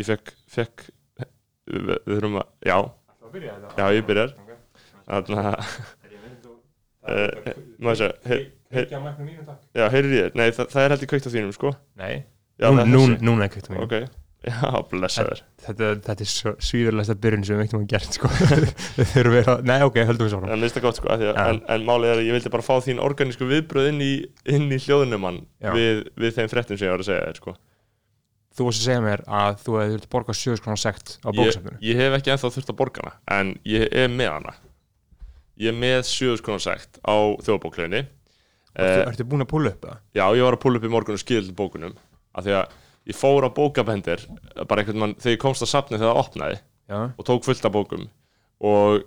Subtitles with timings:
[0.00, 0.86] ég fekk, fekk
[1.70, 2.76] við, við þurfum að, já,
[3.78, 4.36] já, ég byrjar.
[5.10, 5.96] Þannig að
[7.08, 8.42] Eh, maður sé, heyr,
[8.74, 8.90] heyr,
[9.72, 11.70] já, heyrir ég, nei, það, það er heldur kveikt á þínum, sko.
[11.96, 12.26] Nei,
[12.60, 13.94] núna er kveikt á mínu ok,
[14.44, 14.58] já,
[14.90, 15.40] blessaður.
[15.64, 18.30] Þetta, þetta er svíðurlegsta byrjun sem við veitum að gert sko.
[18.98, 21.30] Við þurfum vera, nei ok, höldum við svona en minnst það gott, sko, af því
[21.32, 24.12] að, en, en málið er að ég vildi bara fá þín organísku viðbröð inn í,
[24.58, 25.72] inn í hljóðunum mann Já.
[25.76, 27.56] við, við þeim fréttum sem ég var að segja þér, sko
[28.50, 31.28] Þú varst að segja mér að þú hefði þurft að borga 7 skrónar sekt á
[31.30, 34.54] ég, bóksefninu ég hef ekki ennþá þurft að borga hana en ég er með hana.
[35.60, 37.14] Ég er með 7 skonar sekt á
[37.46, 38.06] þjóðbókleginni
[38.70, 40.02] Ertu, ertu búin að púla upp það?
[40.14, 41.94] Já, ég var að púla upp í morgun og skilja til bókunum
[42.38, 42.76] af því að
[43.10, 44.26] ég fór á bókabendir
[44.70, 46.58] bara einhvern mann, þegar ég komst að safni þegar það opnaði
[46.90, 48.06] Já, og tók fullt af bókum
[48.62, 49.02] og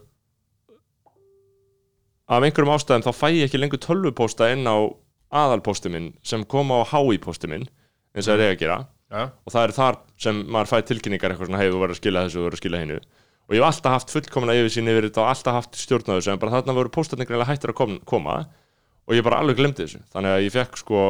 [2.28, 4.78] af einhverjum ástæðum þá fæ ég ekki lengur tölvupósta inn á
[5.34, 7.66] aðalpósti minn sem kom á HI-pósti minn
[8.14, 8.78] eins og það er ég að gera
[9.14, 12.24] já, og það er þar sem maður fæ tilkynningar eitthvað svona, þú verður að skila
[12.26, 12.98] þessu, þú verður að skila hinu.
[13.44, 16.54] Og ég hef alltaf haft fullkomna yfirsýn yfir þetta og alltaf haft stjórnaðu sem bara
[16.58, 18.36] þarna voru póstatningar hættir að kom, koma
[19.04, 20.00] og ég bara alveg glemdi þessu.
[20.16, 21.02] Þannig að ég fekk sko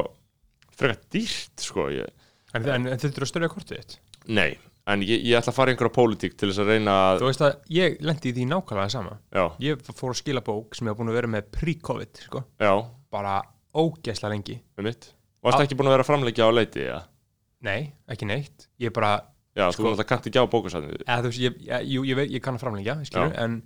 [0.73, 2.09] frekar dýrt sko ég,
[2.53, 3.93] En, en, en þurftur að stöðja kortið þitt?
[4.33, 4.57] nei,
[4.89, 7.29] en ég, ég ætla að fara í einhverja pólitík til þess að reyna að Þú
[7.29, 9.15] veist að ég lendi í því nákvæmlega sama.
[9.33, 12.43] Já, Ég fór að skila bók sem ég hef búin að vera með pre-covid sko.
[12.61, 12.73] já,
[13.13, 13.37] bara
[13.73, 14.59] ógeðslega lengi.
[14.77, 15.09] Með mitt
[15.43, 16.99] Varst Al- ekki búin að vera framleikja á leiti, já?
[17.63, 18.67] Nei, ekki neitt.
[18.83, 19.13] Ég bara,
[19.53, 20.45] Já, Sko- þú náttúrulega kannt ekki á
[21.21, 23.57] þú veist, ég, ég, jú, ég, kann að framlengja skilur, en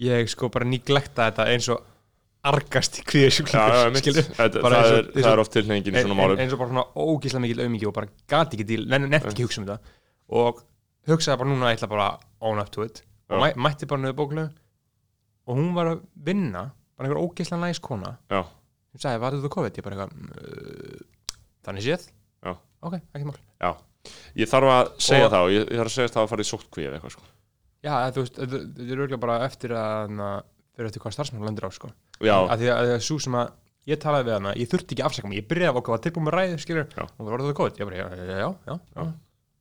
[0.00, 1.82] ég sko bara nýglekta þetta eins og
[2.48, 3.04] argast í
[3.92, 4.56] mitt, skilur það,
[5.12, 6.38] eins það og- er oft tilnefingin í En- svona málum.
[6.40, 9.60] eins og bara svona ógíslega mikil aumingi og bara gati ekki til, nefnt ekki hugsa
[9.60, 9.78] um þetta.
[10.30, 10.62] Og
[11.08, 13.02] hugsaði bara núna að ætla bara að own up to it.
[13.28, 14.50] Og mæ, mætti bara niður bóklega.
[15.46, 18.16] Og hún var að vinna bara einhver ógíslega næs kona.
[18.30, 19.76] Já, hún sagði, var þetta COVID?
[19.76, 21.04] Ég bara eitthvað uh,
[21.68, 22.08] þannig séð?
[22.86, 23.38] Ok, ekki mál.
[23.62, 23.70] Já.
[24.38, 26.44] Ég þarf að segja Og- það og ég, ég þarf að segja það að fara
[26.44, 27.22] í sóttkví eða eitthvað sko.
[27.82, 30.28] Já, þú veist, þetta er auðvitað bara eftir að na,
[30.76, 31.90] fyrir eftir hvað starfsmann lendur á sko.
[32.22, 33.52] Já, að því að, að, að svo sem að
[33.88, 35.38] ég talaði við hana, ég þurfti ekki afsaka mig.
[35.42, 37.02] Ég byrjaði að okkur að tilbúið með ræðu, skilur Já.
[37.06, 39.06] og það var þetta COVID, ég bara, já, já, já, já, já.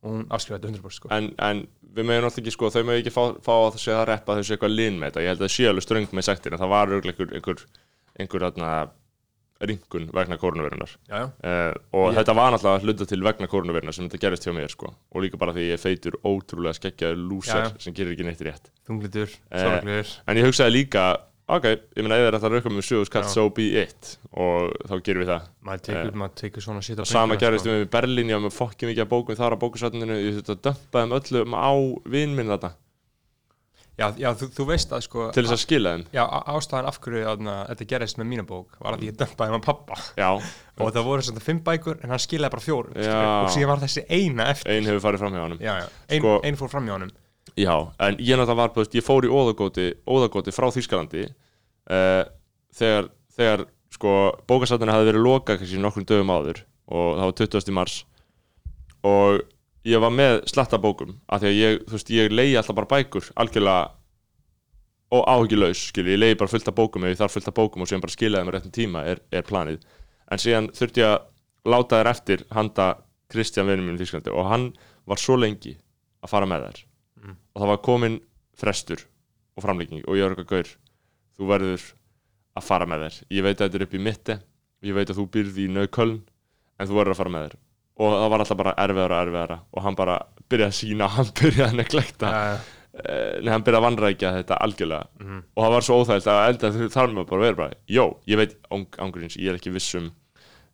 [0.03, 1.09] og hún afskrifaði þetta 100% sko.
[1.17, 1.61] en, en
[1.97, 4.35] við meðum náttúrulega ekki sko, þau meðum ekki fá, fá að það sé að reppa
[4.37, 6.53] þau sé eitthvað lín með þetta, ég held að það sé alveg ströng með sektin
[6.57, 7.63] en það var örugglega einhver einhver,
[8.17, 8.91] einhver, einhver
[9.61, 13.93] ringun vegna kórnuverunar já, já, uh, og Ég- þetta var náttúrulega hluta til vegna kórnuverunar
[13.93, 14.93] sem þetta gerist hjá mér sko.
[15.15, 17.79] Og líka bara því ég feitur ótrúlega skeggjaður lúsar Já, já.
[17.79, 18.69] sem gerir ekki neitt rétt.
[18.87, 21.05] Þunglitur, Eh, sorglegur en ég hugsaði líka,
[21.49, 21.63] ok,
[21.95, 23.33] ég meina eða þetta rauka með sjöðu skatt Já.
[23.33, 24.17] so be it.
[24.33, 25.47] Og þá gerum við það.
[25.65, 27.71] Maður tekur, tekur svona shit á sama bringuna, gerist sko.
[27.71, 30.61] við með Berlín, var með fokkjum mikið af bókum þar á bókusatninu, ég þurfti að
[30.67, 31.71] dömpa þeim öllum á
[32.05, 32.73] vinn minn þarna
[33.97, 36.03] já, já, þú, þú veist að sko til þess að skila þeim?
[36.15, 39.63] Já, ástæðan af hverju þarna, þetta gerist með mína bók var að ég dömpaði með
[39.67, 39.99] pappa.
[40.19, 40.29] Já,
[40.77, 43.15] og það voru svona fimm bækur en hann skilaði bara fjórum Já.
[43.43, 44.73] og síðan var þessi eina eftir.
[44.75, 45.63] Ein hefur farið fram hjá honum.
[45.63, 47.15] Já, já, ein, Sko- ein fór fram hjá honum.
[47.57, 47.73] Já,
[48.05, 52.23] en ég náttúrulega var, þú veist, ég fór í óðagóti, óðagóti frá Þýskalandi uh,
[52.77, 53.63] þegar, þegar
[53.97, 54.11] sko,
[54.51, 57.73] bókasatninu hafði verið lokað kannski nokkrum dögum áður og það var 20.
[57.73, 57.95] mars.
[59.07, 59.41] Og
[59.87, 62.91] ég var með slatta bókum af því að ég, þú veist, ég leiði alltaf bara
[62.91, 63.85] bækur algjörlega
[65.15, 67.83] og áhyggjulaus, skilji, ég leiði bara fullt af bókum ef ég þarf fullt af bókum
[67.83, 69.85] og síðan bara skilaði með réttum tíma er, er planið,
[70.27, 72.87] en síðan þurfti ég að láta þær eftir handa
[73.31, 74.65] Kristján vinnum minn í Þýskalandi og hann
[75.07, 75.73] var svo lengi
[76.23, 76.83] að fara með þær.
[77.17, 77.37] Mm.
[77.53, 78.19] og það var komin
[78.57, 78.99] frestur
[79.57, 80.73] og framlegging og ég var eitthvað gaur
[81.37, 81.85] þú verður
[82.57, 83.17] að fara með þær.
[83.33, 84.37] Ég veit að þetta er upp í mitti
[84.87, 86.19] ég veit að þú byrði í Nauköln
[86.77, 87.57] en þú verður að fara með þær
[87.97, 89.59] og það var alltaf bara erfiðara og erfiðara.
[89.73, 90.17] Og hann bara
[90.49, 94.59] byrjaði að sína hann byrjaði að neglekta já, uh, nei, hann byrjaði að vannrækja þetta
[94.67, 95.09] algjörlega.
[95.23, 95.41] Mhm.
[95.55, 98.55] og það var svo óþægilt að enda þar með bara vera bara jó, ég veit
[98.73, 100.11] ángurins, ég er ekki vissum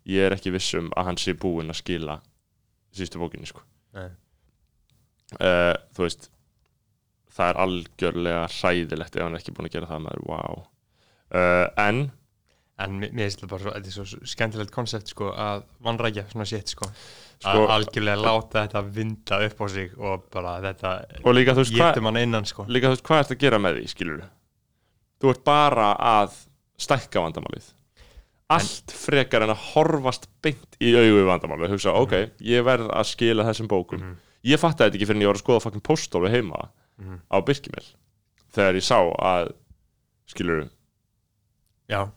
[0.10, 2.20] ég er ekki vissum að hann sé búinn að skila
[2.94, 3.64] sístu bókinni sko.
[5.40, 6.28] Uh, þú veist
[7.34, 10.60] það er algjörlega hræðilegt ef hann er ekki búinn að gera það maður, wow
[11.34, 12.04] uh, en
[12.80, 16.68] En mér finnst þetta bara þetta er svo skemmtilegt koncept sko að vannrækja svona shit
[16.74, 16.88] sko,
[17.44, 21.62] Sko- að algjörlega láta þetta vinda upp á sig og bara þetta og líka þú
[21.62, 22.66] veist hvað getur mann innan sko.
[22.68, 24.24] líka þú veist hvað ert að gera með því, skilur
[25.22, 26.34] þú ert bara að
[26.84, 27.68] stækka vandamálið.
[28.50, 33.06] Allt frekar en að horfast beint í augu við vandamálið, hugsa, ok, ég verð að
[33.08, 34.00] skila þessum bókum.
[34.02, 34.16] Mhm.
[34.44, 36.70] ég fattaði þetta ekki fyrir en ég var að skoða fucking postólu heima
[37.00, 37.20] Mhm.
[37.32, 37.86] á Birkimel
[38.52, 39.54] þegar ég sá að
[40.28, 40.70] skilur,
[41.90, 42.10] Já,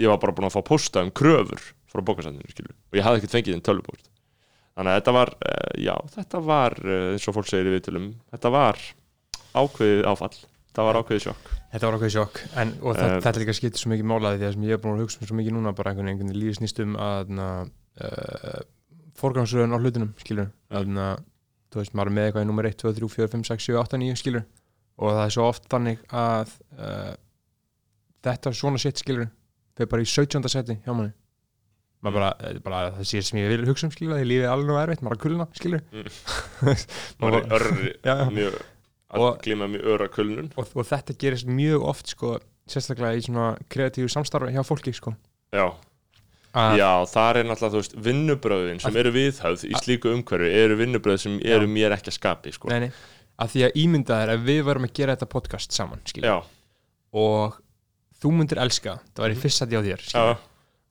[0.00, 3.22] ég var bara búin að fá posta um kröfur frá bókasætninu, skilur og ég hafði
[3.22, 4.10] ekkert fengið þinn tölvupóst.
[4.76, 8.10] Þannig að þetta var, uh, já, þetta var uh, eins og fólk segir í viðtölum,
[8.34, 8.82] þetta var
[9.56, 10.34] ákveðið áfall.
[10.66, 11.52] Þetta var ákveðið sjokk.
[11.72, 14.46] Þetta var okkur sjokk en, og þetta, Eh, þetta líka skiptir svo mikið málaði því
[14.46, 16.82] að sem ég er búin að hugsa svo mikið núna bara einhvern veginn lífið snýst
[16.84, 18.60] um að uh,
[19.20, 20.92] forgangsröðun á hlutunum skilur að
[21.72, 23.78] þú veist, maður er með eitthvað í nummer 1, 2, 3, 4, 5, 6, 7,
[23.82, 24.44] 8, 9 skilur
[24.96, 27.14] og það er svo oft þannig að uh,
[28.24, 29.28] þetta svona shit skilur
[29.76, 30.50] þau bara í 17.
[30.52, 31.12] seti hjá manni.
[32.06, 34.76] Bara, er bara það sé sem ég vil hugsa um skilur því lífið er alveg
[34.82, 35.80] erfitt, maður er að kulna skilur.
[37.22, 37.94] Maður er örri
[39.16, 40.52] að glíma mjög öra kulnun.
[40.60, 42.36] Og, og þetta gerist mjög oft sko,
[42.70, 45.14] sérstaklega í svona kreatífu samstarfi hjá fólki sko.
[45.56, 45.66] Já,
[46.76, 51.20] já, það er náttúrulega þú veist vinnubröðin sem eru viðhöfð í slíku umhverfi eru vinnubröð
[51.26, 51.72] sem eru Já.
[51.76, 52.70] mér ekki að skapi sko.
[52.72, 52.90] nei, nei,
[53.42, 56.36] að því að ímynda þér að við varum að gera þetta podcast saman skilur, já,
[57.20, 57.58] og
[58.26, 59.24] þú myndir elska, það.
[59.26, 60.44] Væri fyrst að á þér skilur,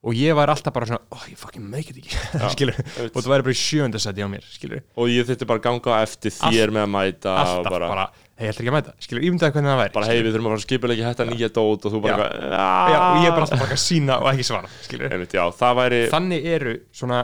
[0.05, 2.67] og ég var alltaf bara svona, ó, ég fucking make it ekki.
[3.15, 6.01] Og það væri bara sjönda seti á mér skilur, og ég þurfti bara að ganga
[6.05, 8.05] eftir þér með að mæta alltaf bara, bara,
[8.37, 8.93] hei, ég ætla ekki að mæta.
[9.01, 11.49] Skilur, ímyndaði hvernig það væri bara hei við þurfum að fara að skipa þetta nýja
[11.57, 12.99] dót og þú bara Já.
[12.99, 15.09] og ég er bara alltaf bara að sína og ekki svara skilur.
[15.09, 15.45] einmitt, já,
[15.81, 17.23] væri þannig eru svona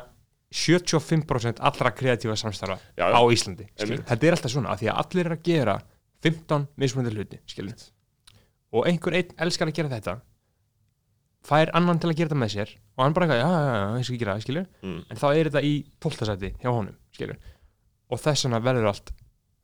[0.51, 3.85] 75% allra kreatífa samstarfa Já, á Íslandi skilur.
[4.01, 4.07] Einmitt.
[4.09, 5.75] þetta er alltaf svona, af því að allir er að gera
[6.21, 7.77] 15 mismunandi hluti skilur.
[8.71, 10.17] Og einhver einn elskar að gera þetta
[11.47, 13.97] fær annan til að gera þetta með sér og hann bara eitthvað, já, já, já,
[13.97, 15.73] ég skal gera það skilur mm, en þá er þetta í
[16.05, 16.25] 12.
[16.29, 17.37] sæti hjá honum skilur.
[18.11, 19.13] og þess vegna verður allt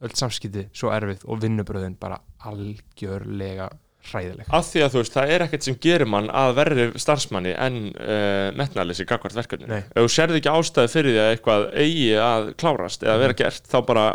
[0.08, 2.18] öll samskipti svo erfið og vinnubröðin bara
[2.50, 3.70] algjörlega
[4.08, 7.54] hræðileg af því að þú veist, það er ekkert sem gerir mann að verri starfsmanni
[7.58, 9.82] en uh, metnaðleysi gagvart verkefninu Nei.
[9.90, 13.68] ef þú sérði ekki ástæði fyrir því að eitthvað eigi að klárast eða vera gert
[13.74, 14.06] þá bara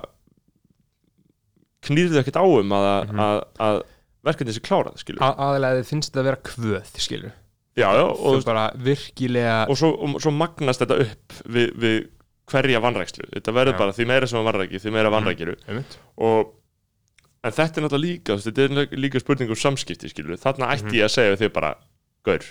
[1.86, 3.20] knýrðu ekkert á um að, Mhm.
[3.26, 3.82] að, að
[4.26, 5.22] verkefni sé klárað skilur.
[5.22, 7.32] Aðalega þið finnst þetta að vera kvöð skilur
[7.76, 12.00] já, já, og bara virkilega og, svo, og svo magnast þetta upp við, við
[12.52, 15.94] hverja vannrækslu þetta verður bara því meira sem vannræki því meira vannrækiru einmitt.
[16.20, 16.52] og
[17.42, 20.98] en þetta er náttúrulega líka þetta er líka spurning um samskipti skilur þarna ætti Mhm.
[21.00, 21.72] ég að segja við þig bara
[22.28, 22.44] gaur.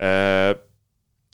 [0.00, 0.54] Uh,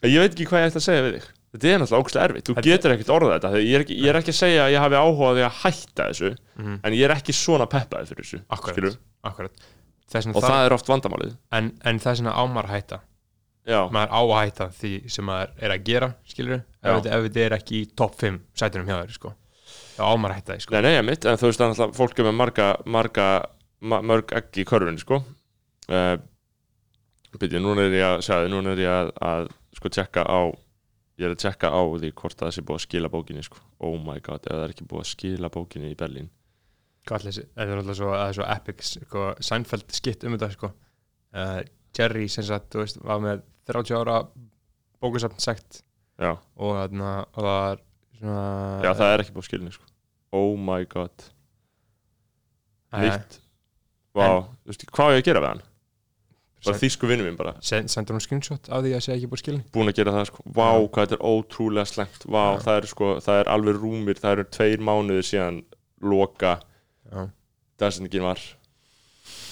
[0.02, 2.48] ég veit ekki hvað ég ætti að segja við þig þetta er náttúrulega ógustlega erfitt,
[2.50, 4.84] þú getur ekkert orðað þetta ég er, ekki, ég er ekki að segja að ég
[4.84, 6.78] hafi áhuga á því að hætta þessu Mhm.
[6.84, 8.74] en ég er ekki svona peppaði fyrir þessu Akkurat.
[8.76, 9.52] skilur, Akkurat.
[10.12, 13.00] Vegna og þarf- það er oft vandamálið en, en það er svona ámar að hætta
[13.66, 17.50] já, maður á að hætta því sem maður er að gera skilur, ef, þetta- er
[17.58, 19.32] ekki í topp 5 sætunum hjá þér sko.
[19.96, 20.72] þá á maður að hætta því sko.
[20.76, 23.26] nei, nei, mitt en þú veist að fólk er með marga, marga
[23.80, 25.18] ma mörg ekki í körfunni sko
[25.88, 26.16] uh,
[27.36, 30.40] byrju, núna er ég að segja núna er ég að, að sko tjekka á
[31.16, 33.60] ég er að tjekka á því hvort það sé búið að skila bókinni sko.
[33.80, 36.28] oh my god, ef það er ekki búið að skila bókinni í Berlín
[37.06, 40.50] Hvað þessi- þetta er alltaf svo, það er svo epic sko, Seinfeld skitt um þetta
[40.56, 40.72] sko.
[41.34, 41.60] uh,
[41.96, 44.18] Jerry sem sagt þú veist, var með 30 ára
[45.00, 45.82] bókusafn sekt
[46.18, 47.80] já, og, þarna, það var
[48.18, 48.44] svona
[48.84, 49.88] já það er ekki búið að skila henni, sko.
[50.36, 51.26] oh my god
[52.96, 53.40] nýtt
[54.16, 54.28] Vá,
[54.64, 55.64] þú veist, hvað á ég að gera við hann?
[56.66, 57.54] Bara þýsku vinnum minn bara.
[57.62, 60.26] Send, sendur hún screenshot af því að sé ekki búið skilni búin að gera það
[60.32, 60.88] sko, vá Já.
[60.92, 62.60] hvað þetta er ótrúlega slengt vá, Já.
[62.66, 65.58] það er sko, það er alveg rúmir það eru tveir mánuðir síðan
[66.02, 66.54] loka
[67.12, 67.26] Já,
[67.78, 68.40] dagsendingin var.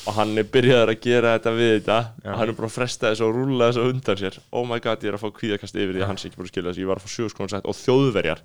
[0.04, 1.98] Og hann er byrjaður að gera þetta við þetta.
[2.24, 2.28] Já.
[2.30, 4.36] og hann er bara að fresta þessu og rúlla þessu undan sér.
[4.52, 6.48] Oh my god, ég er að fá kvíðakast yfir því að hann sé ekki búin
[6.50, 8.42] að skilja þessu, ég var að fá sjögskona sagt og þjóðverjar,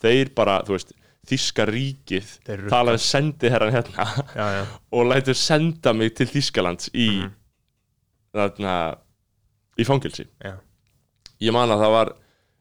[0.00, 0.94] þeir bara, þú veist
[1.28, 2.32] þíska ríkið,
[2.72, 4.06] talaði sendi herran hérna
[4.36, 4.64] já, já.
[4.96, 7.30] og lætur senda mig til Þískalands í Mhm.
[8.34, 8.74] Þarna
[9.78, 10.54] í fangilsi Já.
[11.40, 12.12] ég man að það var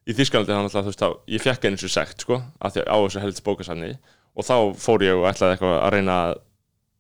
[0.04, 2.82] í Þískalandi þannig að þú veist þá ég fekk einu svo sekt sko af því
[2.84, 3.92] að á þessu helds bókasanni
[4.34, 6.34] og þá fór ég og ætlaði eitthvað að reyna að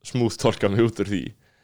[0.07, 1.23] smúð tolka mig út úr því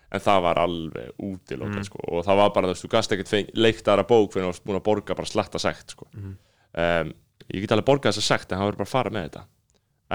[0.09, 1.85] en það var alveg útilokað Mm.
[1.85, 4.47] sko og það var bara þú veist þú gast ekkert leikt aðra bók fyrir að
[4.47, 6.31] þú varst búin að borga bara slatta sekt sko Mhm.
[6.73, 7.13] um,
[7.53, 9.43] ég get alveg borgað þessa sekt en það verður bara að fara með þetta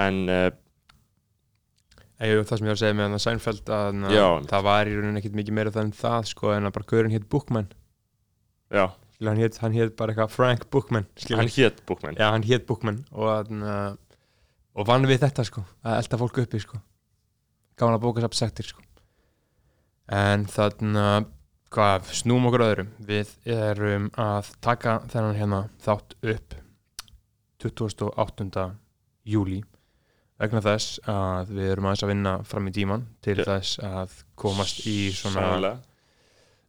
[0.05, 0.49] en uh,
[2.15, 4.05] Jú, það sem ég var að segja með hann að Seinfeld að
[4.51, 7.11] það var í rauninni ekkit mikið meira það en það sko en að bara gaurinn
[7.15, 7.67] hétt Bookman.
[8.71, 11.39] Já, Skilur, hann hétt hann hét bara eitthvað Frank Bookman skilur.
[11.39, 13.97] hann hét bókmenn Já, hann hétt Bookman og, að,
[14.75, 16.79] og vann við þetta sko að elda fólk uppi sko.
[17.79, 18.83] Gaman að bóka samt sektir sko.
[20.11, 21.29] En þannig
[21.75, 22.91] hvað, snúm okkur að öðrum.
[23.07, 26.55] Við erum að taka þennan hérna þátt upp
[27.63, 28.65] 28.
[29.25, 29.61] júli
[30.41, 33.45] vegna þess að við erum aðeins að vinna fram í tíman til Já.
[33.53, 35.77] þess að komast í svona Sannarlega.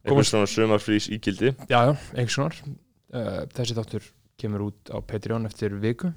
[0.07, 4.05] Komast- svona sumarfrís ígildi já, já, einhvers konar uh, þessi þáttur
[4.39, 6.13] kemur út á Patreon eftir viku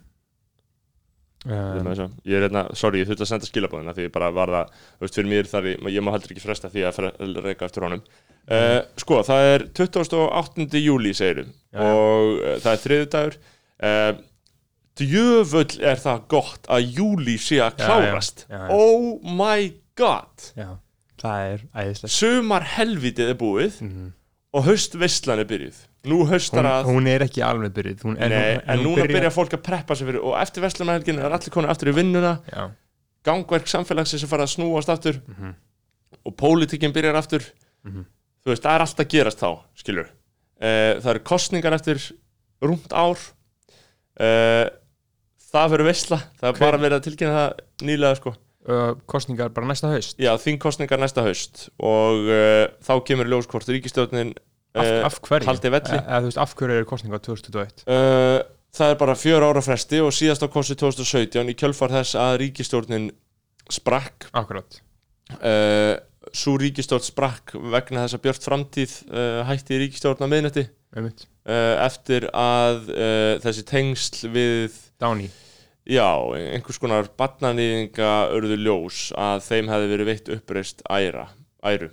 [1.48, 1.90] um,
[2.22, 5.06] ég er hérna, sorry, ég þurfti að senda skilabóðina því ég bara var það, þú
[5.06, 7.00] veist, fyrir mér þar ég, ég má heldur ekki fresta því að
[7.48, 10.68] reyka eftir honum uh, sko, það er 28.
[10.84, 11.82] júli segir Já.
[11.82, 14.10] og uh, það er þriðudagur uh,
[15.00, 18.70] djöfull er það gott að júli sé að klárast já, já, já.
[18.76, 20.48] oh my god.
[20.56, 20.70] Já,
[21.20, 22.14] það er æðislegt.
[22.14, 24.08] Sumar helvitið er búið mm
[24.56, 25.80] og haustveistlan er byrjuð.
[26.10, 28.04] Nú haustar hún, að hún er ekki alveg byrjuð.
[28.06, 31.20] Hún, Nei, hún, en, hún núna byrja fólk að preppa sig fyrir og eftir Vestlumhelgin
[31.20, 32.32] er allir konið aftur í vinnuna.
[32.50, 32.64] Já,
[33.26, 35.52] gangverk samfélagsins er farið að snúast aftur mhm,
[36.26, 37.46] og pólitíkin byrjar aftur.
[37.86, 38.08] Mhm.
[38.40, 42.02] þú veist, það er allt að gerast þá skilur uh, það eru kostningar eftir
[42.64, 43.22] rúmt ár.
[44.20, 44.66] Uh,
[45.50, 48.34] það fyrir veistla það er Hver- bara verið að tilkynna það nýlega sko.
[48.70, 50.18] Uh, kostningar bara næsta haust?
[50.20, 54.34] Já, þingkostningar næsta haust og uh, þá kemur ljós hvort ríkistjórnin
[54.76, 55.48] af, uh, af hverju?
[55.48, 55.96] haldi velli.
[55.96, 58.42] E- eða þú veist, af hverju eru kostningar 2021 uh,
[58.76, 62.36] það er bara fjör ára fresti og síðast á kosti 2017 í kjölfar þess að
[62.44, 63.08] ríkistjórnin
[63.72, 64.28] sprakk.
[64.36, 64.76] Akkurat.
[65.40, 65.96] Uh,
[66.36, 72.88] svo ríkistjórn sprakk vegna þess að Björt framtíð uh, hætti ríkistjórn einmitt, uh, eftir að
[73.40, 75.30] þessi tengsl við Downy?
[75.90, 81.24] Já, einhvers konar barnanýðinga urðu ljós að þeim hefði verið veitt uppreist æra,
[81.66, 81.88] æru.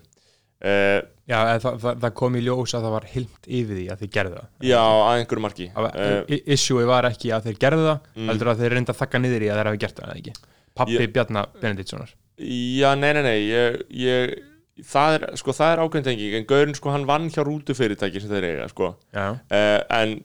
[0.57, 0.99] Uh,
[1.29, 4.11] já, það, það, það kom í ljós að það var hilmt yfir því að þeir
[4.17, 4.47] gerðu það.
[4.65, 5.67] Já, að einhverju marki.
[5.77, 8.29] Uh, uh, issue var ekki að þeir gerðu það Mm.
[8.31, 10.33] heldur að þeir reynda að þakka niður í að þeir hafi gert það eða ekki?
[10.77, 12.13] Pappi Ég- Bjarnar Benediktssonar.
[12.37, 14.33] Já, nei, nei, nei ég, ég,
[14.85, 18.67] það er, sko, er ákveðntenging en Gaurin, sko, hann vann hjá rútufyrirtæki sem þeir eiga,
[18.73, 18.91] sko.
[19.13, 19.37] Uh,
[19.97, 20.19] en,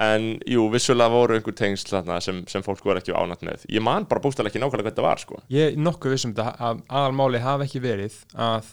[0.00, 3.66] en, jú, vissulega voru einhver tengsl þarna sem, sem fólk voru ekki ánætt með.
[3.72, 5.40] Ég man bara bústæðlega ekki nákvæmlega hvað þetta var, sko.
[5.52, 8.72] Ég er nokkuð vissum þetta að aðalmáli hafi ekki verið að,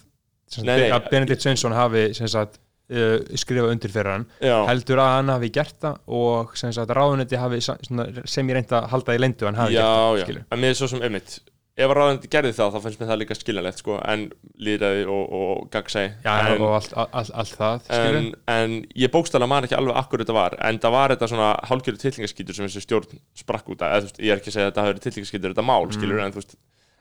[0.64, 0.88] Nei, nei.
[0.96, 2.62] að Benedikt Sveinsson hafi sagt,
[2.94, 6.56] uh, skrifað undir fyrir hann já, heldur að hann hafi gert það og
[6.96, 9.88] ráðunetti hafi sem ég reynda að halda í lendu hann hafi já,
[10.22, 11.40] gert það, en mér er svo sem einmitt
[11.78, 14.24] ef ráðandi gerði það þá finnst mér það líka skiljanlegt sko, en
[14.66, 19.52] líðræði og, og gagsæ já, en, og allt, allt, allt það en, en ég bókstæðlega
[19.52, 22.84] man ekki alveg akkur þetta var en það var þetta svona hálfgerðu tillingaskýtur sem þessi
[22.88, 25.06] stjórn sprakk út af eða, þú veist, ég er ekki að segja að hafi verið
[25.08, 26.58] tillingaskýtur þetta mál, skilur, en þú veist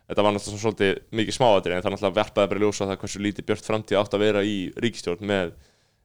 [0.06, 3.46] þetta var náttúrulega svolítið mikið smáatir en það náttúrulega verpaði bara ljósa það hversu lítið
[3.48, 5.48] björt framtíð átt að vera í ríkistjórn með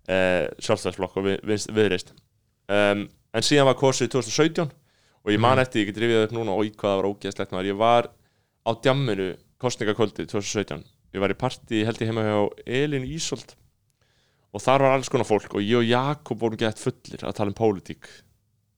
[0.10, 2.16] eh, sjálfstæðsflokk og við, við, viðreist
[2.72, 3.04] um,
[3.36, 4.72] en síðan var kosið 2017
[5.22, 5.62] og ég man Mhm.
[5.68, 8.10] eftir, ég get rifið upp núna og í hvað það var ógeðslegt maður, ég var
[8.66, 10.84] á djamminu kostningakvöldi 2017
[11.16, 12.38] ég var í partí held ég heima hjá
[12.82, 13.56] Elin Ísolt
[14.52, 17.54] og þar var alls konar fólk og ég og Jakob vorum gett fullir að tala
[17.54, 18.10] um pólitík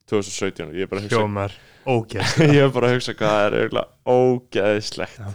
[0.10, 1.56] 2017 og ég er bara að hugsa hljómar
[1.88, 5.22] ógeð ég er bara að hugsa hvað það er eiginlega ógeðslegt.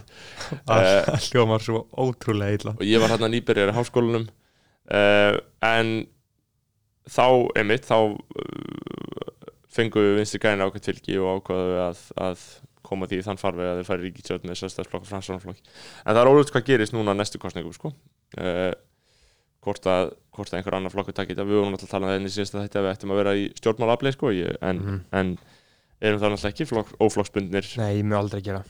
[0.69, 2.71] Eh, hljómar svo ótrúlega illa.
[2.77, 5.91] Og ég var hérna nýbyrjar í háskólanum uh, en
[7.09, 7.27] þá,
[7.57, 12.45] einmitt, þá uh, fengu við vinstri græna ákveðt fylgi og ákveðu að, að
[12.89, 16.31] koma því þann farveg að þeir færi ríkistjórn með sérstæðsflokk og fransanflokk en það er
[16.33, 17.93] ólust hvað gerist núna næstu kostningum sko.
[18.39, 18.71] uh,
[19.63, 22.27] hvort að að einhver annar flokkur takk þetta við vorum alltaf að tala um það
[22.29, 24.99] í síðasta þetta að við ættum að vera í stjórnmálafleið sko, ég, en, Mhm.
[25.11, 25.31] en
[25.99, 28.63] erum það náttúrulega ekki flokk, óflokksbundnir nei, ég mjög aldrei gera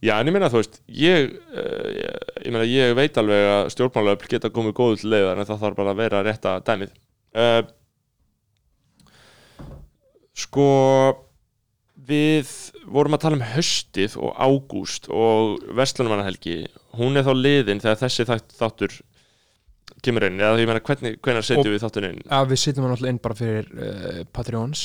[0.00, 2.14] Já, en ég meina, þú veist, ég, ég,
[2.46, 5.76] ég meina, ég veit alveg að stjórnmálaöfl geta komið góðu til leiðar en það þarf
[5.76, 6.94] bara að vera rétta dæmið.
[7.36, 7.62] Uh,
[10.32, 10.66] sko,
[12.08, 12.50] við
[12.90, 16.56] vorum að tala um höstið og ágúst og Vestlunumannahelgi,
[16.98, 18.96] hún er þá liðin þegar þessi þátt, þáttur
[20.04, 22.20] kemur inn, eða ég meina, hvernig, hvernig setjum við þáttur inn?
[22.32, 24.84] að við setjum hann alltaf inn bara fyrir uh, Patreons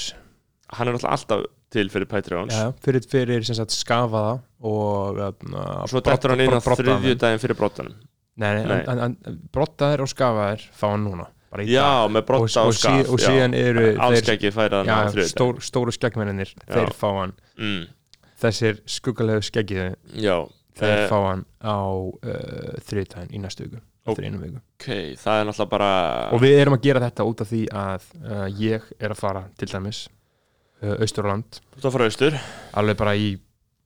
[0.75, 1.43] Hann er alltaf
[1.75, 2.55] til fyrir Patreons.
[2.55, 7.57] já, fyrir, fyrir sagt skafaða og uh, Svo dettur hann inn á þriðju daginn fyrir
[7.59, 7.95] brottanum.
[8.35, 9.37] nei, nei, Nei.
[9.53, 11.29] Brottaðir og skafaðir fá hann núna
[11.69, 13.09] Já, með brotta og, og, og, skaf.
[13.13, 17.33] og síðan eru þeir, stór, stóru skeggmenninir þeir fá hann.
[17.55, 17.85] Mm,
[18.41, 19.93] þessir skuggalegu skeggiðu
[20.75, 23.79] þeir Eh, fá hann á uh, þriðtæðin í næstu viku
[24.19, 24.59] einu viku.
[24.75, 25.89] ok, það er náttúrulega bara
[26.35, 29.45] og við erum að gera þetta út af því að uh, ég er að fara
[29.57, 30.01] til dæmis
[30.83, 31.61] uh, Austurland.
[31.81, 32.35] Austur.
[32.75, 33.31] Alveg bara í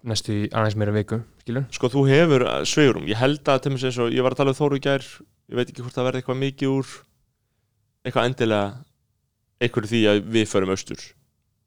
[0.09, 4.13] næstu aðeins meira viku skilur Sko, þú hefur sveigurum Ég held að, til eins og
[4.15, 5.05] ég var að tala um Þóru í gær
[5.49, 6.93] Ég veit ekki hvort það verði eitthvað mikið úr
[8.05, 8.67] Eitthvað endilega
[9.59, 11.01] Einhverju því að við förum austur?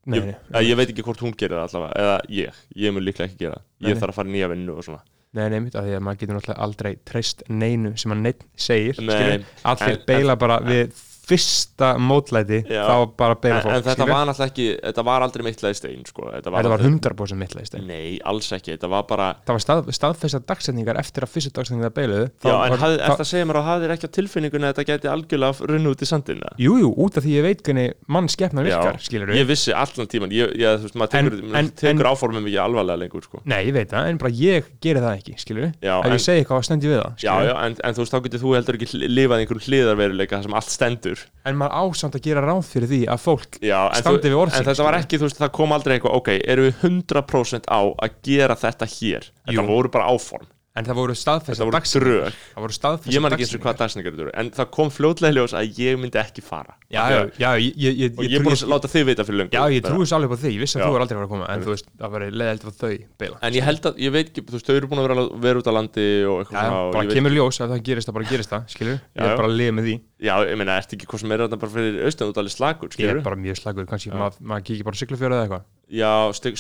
[0.03, 2.95] Nei, ég, nei, að ég veit ekki hvort hún gerir það allavega Eða ég, ég
[2.95, 3.67] mun líklega ekki gera það.
[3.69, 4.01] Nei, Ég nei.
[4.03, 5.03] þarf að fara nýja vinnu og svona.
[5.33, 8.43] Nei, nei, mitt af því að maður getur náttúrulega aldrei treyst neinu sem hann neitt
[8.61, 9.39] segir Nei,
[9.71, 10.91] allir beila bara við
[11.33, 12.83] fyrsta mótlæti Já.
[12.87, 14.12] þá bara beila en, fólk en þetta skilur.
[14.12, 16.27] var náttúrulega ekki Þetta var aldrei mittlega í stein sko.
[16.33, 19.91] Þetta var, var aldrei- 100% mittlæst Nei, alls ekki Þetta var bara það var stað,
[19.97, 23.31] staðfesta dagsetningar eftir að fyrstu dagsetningar það beiluðu Já, en var- hafði, þá- eftir að
[23.33, 26.53] segja mér að hafðir ekki á tilfinningunni að þetta geti algjörlega runni út í sandina
[26.61, 29.09] Jú, jú, út af því ég veit hvernig mann skepna virkar, Já,
[29.39, 32.99] Ég vissi allan tíman ég, ég, veist, tekur, En- en, en- tekur áformum ekki alvarlega
[33.03, 33.41] lengur sko.
[33.49, 35.37] Nei, ég veit það, en bara ég geri það ekki,
[35.83, 37.33] Ef en, ég segi eitthvað, stend ég við það, já,
[37.67, 41.22] en, en þú veist, þá getur þú heldur ekki lifað einhverjum hliðarveruleika sem allt stendur
[41.43, 44.38] En maður ásamt að gera ráð fyrir því að fólk já, en, þú, standi við
[44.38, 47.67] orð en þetta var ekki, þú veist, það kom aldrei eitthvað ok, erum við 100%
[47.67, 49.31] á að gera þetta hér?
[49.43, 49.69] Þetta Jú.
[49.73, 50.50] voru bara áform.
[50.73, 52.37] En það voru þetta voru drög.
[52.55, 54.93] Það voru staðfest ég man ekki eins og hvað dagsningar þetta voru en það kom
[54.95, 56.73] fljótlega í ljós að ég myndi ekki fara.
[56.88, 59.43] Já, já, já, ég, ég, ég, og ég er búin að láta þig vita fyrir
[59.43, 59.52] löngu.
[59.52, 60.87] Já, ég trúi alveg på því, ég vissi að Já.
[60.88, 61.67] þú er aldrei fara að koma en Einmitt.
[61.67, 64.47] þú veist, það var leiðilegt fyrir þau beila en ég held að, ég veit ekki,
[64.49, 67.12] þú veist, þau eru búin að vera, vera út á landi og eitthvað já, bara
[67.12, 70.95] kemur ljós ef það gerist það bara gerist það, skilur ég Já, ég meina, ertu
[70.95, 73.38] ekki hvað sem er þarna bara fyrir austan út alveg slagur, ég skilur er bara
[73.43, 74.17] mjög slagur kannski Já.
[74.21, 75.64] maður mað kíkir bara siglufjörðu eða eitthvað.
[75.93, 76.12] Já,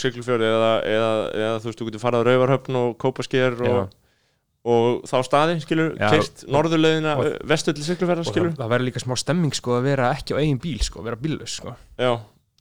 [0.02, 1.10] Siglufjörði eða, eða,
[1.44, 3.70] eða þú veist, þú getur farað á Rauvarhöfn og Kópasker Já.
[3.70, 3.94] og,
[4.66, 8.88] og þá staði, skilur, keirt norðurleiðina og- vestu til Siglufjörða, og það, skilur það verður
[8.90, 11.76] líka smá stemming sko að vera ekki á eigin bíl sko, vera bíllaus sko.
[12.02, 12.12] Já,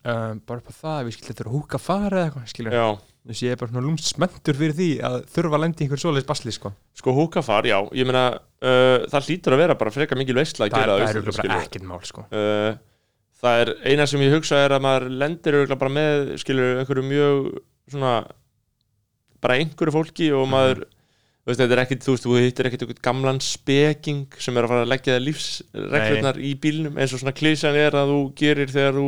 [0.04, 2.86] um, bara upp á það, við skilur þetta að húka fara eða eitthvað, skilur já,
[3.30, 6.30] þess ég er bara svona lúmst smentur fyrir því að þurfa að lendi einhver svoleiðis
[6.30, 6.72] basli sko.
[6.98, 10.78] Sko húkafar, já, ég meina uh, það hlýtur að vera bara frekar mikil veistla að
[10.78, 11.68] það er, gera er örugglega bara skilur.
[11.68, 12.26] ekkert mál sko.
[12.34, 12.72] Uh,
[13.42, 17.06] það er eina sem ég hugsa er að maður lendir örugglega bara með skilur einhverju
[17.12, 17.52] mjög
[17.92, 18.16] svona
[19.42, 20.84] bara einhverju fólki og maður
[21.42, 24.68] þú veist, þetta er ekkit, þú veist, þú hittir ekkit einhvern gamlan speking sem er
[24.68, 28.20] að fara að leggja það lífsreglurnar í bílnum eins og svona klísan er að þú
[28.38, 29.08] gerir þegar þú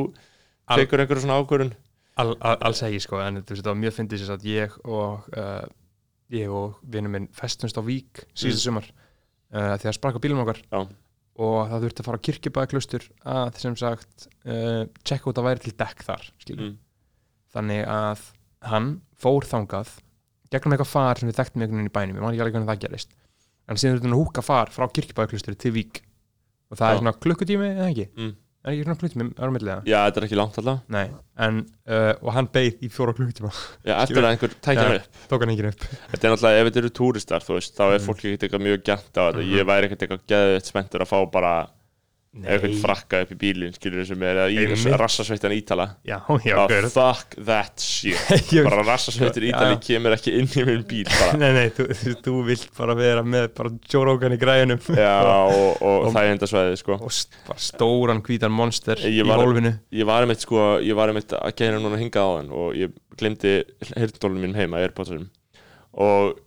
[0.71, 1.73] tekur einhverju svona ákvörun
[2.21, 5.63] Al, al, alls ekki sko, en það var mjög fyndið að ég og uh,
[6.29, 10.59] ég og vinnum minn festumst á Vík síðustu sumar uh, því að sprakka bílum okkar
[10.61, 10.83] Já.
[11.41, 15.63] og það þurfti að fara á kirkjubæðaklustur að sem sagt uh, checka út að væri
[15.65, 16.29] til dekk þar.
[16.53, 16.75] Mm.
[17.57, 18.23] þannig að
[18.69, 19.95] hann fór þangað
[20.53, 22.69] gegnum eitthvað far sem við þekktum einhvern veginn í bænum ég man ekki alveg hvernig
[22.75, 23.17] það gerist
[23.65, 26.03] en síðan þurfti hann að húka far frá kirkjubæðaklustur til Vík
[26.69, 26.93] og það Já.
[26.93, 28.33] er svona klukkutími eða ekki, Mm.
[28.63, 30.79] Er ekki svona klukkutími ára milliða já, þetta er ekki langt alltaf.
[30.95, 31.05] Nei,
[31.47, 31.57] en,
[31.89, 33.51] uh, og hann beið í fjóra klukkutíma.
[33.83, 35.21] Já, eftir að einhver tækja hann upp.
[35.29, 35.85] tók hann enginn upp.
[36.13, 38.05] Þetta er náttúrulega, ef þetta eru túristar þú veist, þá er Mm.
[38.07, 39.41] fólk ekkert eitthvað mjög gænt á þetta.
[39.43, 39.53] Mhm.
[39.57, 41.53] ég væri ekkert eitthvað geðið spenntur að fá bara
[42.33, 44.95] eitthvað Nei, frakka upp í bílinn skilur sem er að í Einmitt.
[44.97, 45.85] rassasveittan ítala.
[46.01, 48.17] Já, já, gaur fuck that shit.
[48.55, 51.05] Ég- bara rassasveittur Já, ítali kemur ekki inn í minn bíl.
[51.41, 51.85] Nei, nei, þú,
[52.25, 54.81] þú, vilt bara vera með bara Joe Rogan í græjunum.
[54.97, 56.97] Já, og, og, Og- það er enda svæðið sko.
[57.05, 61.35] og stóran hvítan monster Ég í var- hólfinu ég var einmitt sko, ég var einmitt
[61.37, 63.59] að gera núna hingað á hann og ég glemdi
[63.93, 65.27] hirtdólum minn heima, Airpodsum
[66.01, 66.39] og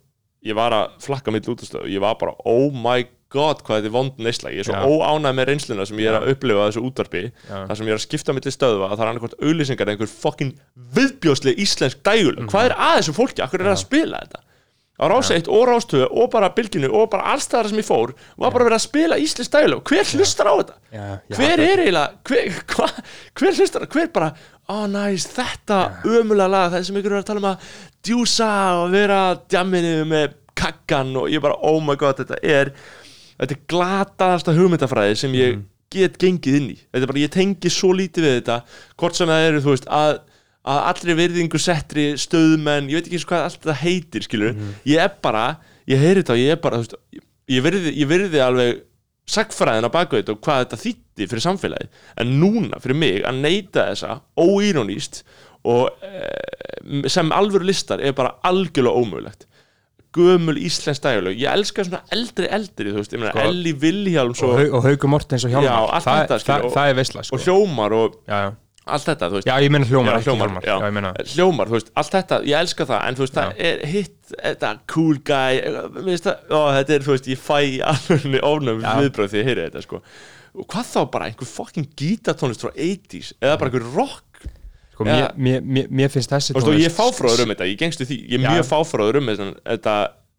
[0.43, 3.89] ég var að flakka mitt útastöð og ég var bara, oh my god hvað þetta
[3.89, 6.67] er vond neysla, ég er svo óánæg með reynsluna sem ég er að upplifa á
[6.69, 7.23] þessu útvarpi.
[7.49, 10.53] Þar sem ég er að skipta milli stöðva að það er annarkvæmt auðlýsingar einhver fucking
[10.97, 14.43] viðbjóðsleg íslensk dægul hvað er að þessu fólki, akkur er að spila þetta?
[14.97, 18.49] Á rás 1 og rástöðu og bara bylginu og bara allstæðar sem ég fór var
[18.49, 20.75] bara verið að spila íslensk dægul hver hlustar á þetta?
[20.89, 22.87] Já, já, hver er eiginlega hver, hva,
[23.37, 24.31] hver hlustar, hver bara
[24.65, 30.33] ó næst, þetta ömulega lag það sem ykkur er að tala um að vera að
[30.57, 32.73] kakkan og ég bara, oh my god, þetta er
[33.37, 35.61] þetta er glataðasta hugmyndafræði sem ég
[35.93, 36.79] get gengið inn í.
[36.91, 38.57] Þetta er bara, ég tengi svo lítið við þetta
[38.99, 40.17] hvort sem það eru, þú veist, að
[40.67, 44.57] að allri virðingu settri stöðmenn ég veit ekki eins og hvað allt það heitir, skilur
[44.89, 45.45] ég er bara,
[45.87, 47.23] ég heyri þetta ég er bara, þú veist,
[47.55, 48.81] ég virði, ég virði alveg
[49.31, 52.03] sagfræðin á baku þetta og hvað þetta þýtti fyrir samfélagið.
[52.21, 55.21] En núna fyrir mig að neyta þessa óíróníst
[55.67, 59.46] og e, sem alvöru listar er bara algjörlega ómögulegt
[60.17, 64.43] gömul íslensk dæguleg ég elska svona eldri eldri þú veist, ég meina Sko- Elli Vilhjálms
[64.43, 65.67] og, og, og Hauku Mortens og Hjálmar.
[65.69, 67.35] Já, það, þetta, skilur, það, og- það er veistla sko.
[67.37, 68.49] og hljómar og já, já.
[68.97, 69.47] allt þetta, veist.
[69.49, 73.25] Já, ég meina ég meina hljómar, þú veist, allt þetta, ég elska það en þú
[73.25, 75.61] veist, það er hitt, þetta cool guy
[76.07, 77.59] finnst það, ó, þetta er, þú veist, ég fæ
[77.91, 80.01] alveg ofnum viðbröð því ég heyri þetta, sko.
[80.57, 84.23] Og hvað þá bara, einhver fucking gítartónlist frá 80s, eða bara einhver rock
[84.97, 85.29] sko, Já.
[85.37, 88.17] mér, mér, mér, finnst þessi og ég er tónlist- fáfráður um þetta, ég gengstu því
[88.23, 88.49] ég er Já.
[88.55, 89.95] mjög fáfráður um þetta,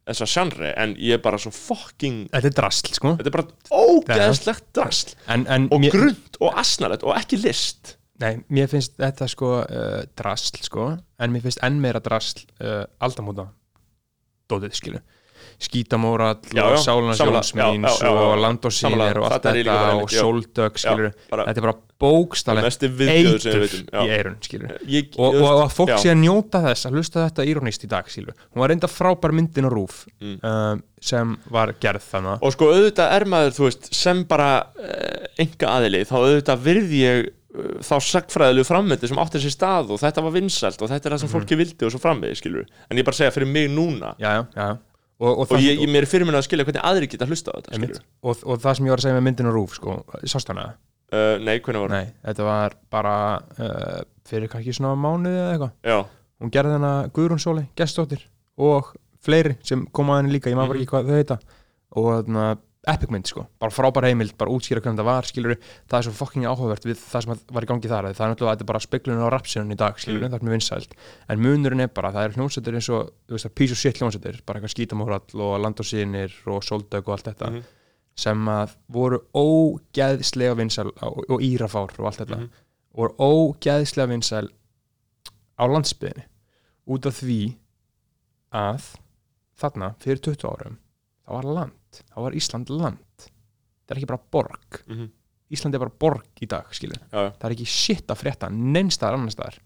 [0.09, 3.15] þessa sjanri, en ég er bara svo fucking þetta er drasl sko.
[3.21, 7.95] þetta er bara ógeðslegt drasl en, en og mér, grund og asnalett og ekki list
[8.19, 10.89] nei, mér finnst þetta sko uh, drasl sko,
[11.23, 13.51] en mér finnst enn meira drasl uh, aldamóta
[14.51, 15.05] dótið skilu
[15.59, 16.79] skítamórall og
[17.99, 18.11] já.
[18.15, 18.73] og Land og
[19.19, 19.53] og allt Þetta
[20.05, 20.13] og.
[20.15, 21.77] Sóldögg skilur þetta er bara
[22.79, 23.65] sem við eitur
[24.07, 24.75] í eirun skilur
[25.19, 28.07] og, og, og að fólk sé að njóta þess að hlusta þetta írónist í dag
[28.13, 30.39] skilur hún var reynda frábær myndin á rúf Mm.
[30.43, 34.49] um, sem var gerð þannig og sko auðvitað er maður þú veist, sem bara
[35.43, 40.01] enga aðili þá auðvitað virði ég uh, þá sagfræðilegu frammyndi sem átti sér stað og
[40.03, 42.99] þetta var vinsælt og þetta er það sem fólki vildi og svo framvegi skilur en
[43.03, 44.69] ég bara segja fyrir mig núna já, já, já.
[45.19, 47.51] Og, og, og ég, ég mér er fyrir mér að skilja hvernig aðri geta hlusta
[47.51, 49.97] á þetta og, og það sem ég var að segja með myndin á rúf sko,
[50.31, 50.67] sást hana?
[51.11, 51.97] uh, nei, hvernig var það?
[51.97, 53.15] Nei, þetta var bara
[53.59, 53.99] uh,
[54.31, 56.05] fyrir kannski svona mánuði eða eitthvað
[56.39, 58.23] hún gerði hana Guðrún Sóli, gestóttir
[58.63, 58.93] og
[59.27, 60.75] fleiri sem koma að henni líka, ég maður Mhm.
[60.77, 61.39] bara ekki hvað þau heita
[61.99, 62.45] og þarna,
[62.87, 65.57] epic mynd sko, bara frábær heimild bara útskýra hvernig það var, skilur
[65.91, 68.55] það er svo fucking áhugavert við það sem var í gangi þar það er náttúrulega
[68.55, 70.31] þetta er bara speklun á rapsinun í dag skilur Mm.
[70.31, 70.93] það er mjög vinsælt,
[71.29, 73.99] en munurinn er bara það er hljónsettir eins og, þú veist það piece of shit
[73.99, 77.63] hljónsettir bara eitthvað skítamórall og landosýnir og sóldög og allt þetta Mhm.
[78.15, 82.49] sem að voru ógeðslega vinsæl og, og írafár og allt þetta Mhm.
[82.95, 84.49] voru ógeðslega vinsæl
[85.59, 86.25] á landsbyðinni
[86.89, 87.57] út af því
[88.53, 88.95] að
[89.59, 89.95] þarna
[91.93, 93.29] fyrir 20 árum það var land, það var Ísland land.
[93.89, 94.83] Það er ekki bara borg.
[94.89, 95.07] Mhm.
[95.51, 98.51] Ísland er bara borg í dag, skilur Já, já, það er ekki shit að frétta
[98.53, 99.59] neinstaðar annar staðar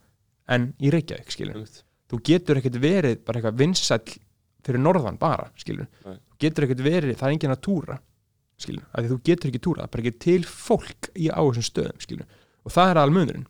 [0.49, 1.83] en í Reykjavík, skilur einmitt.
[2.09, 4.19] þú getur ekkert verið bara eitthvað vinsæll
[4.63, 6.15] fyrir norðan bara, skilur Nei.
[6.15, 7.99] þú getur ekkert verið, það er enginn að túra
[8.63, 11.41] skilur, af því þú getur ekki túra það er bara ekki til fólk í á
[11.43, 12.27] þessum stöðum skilur,
[12.63, 13.47] og það er almunurinn.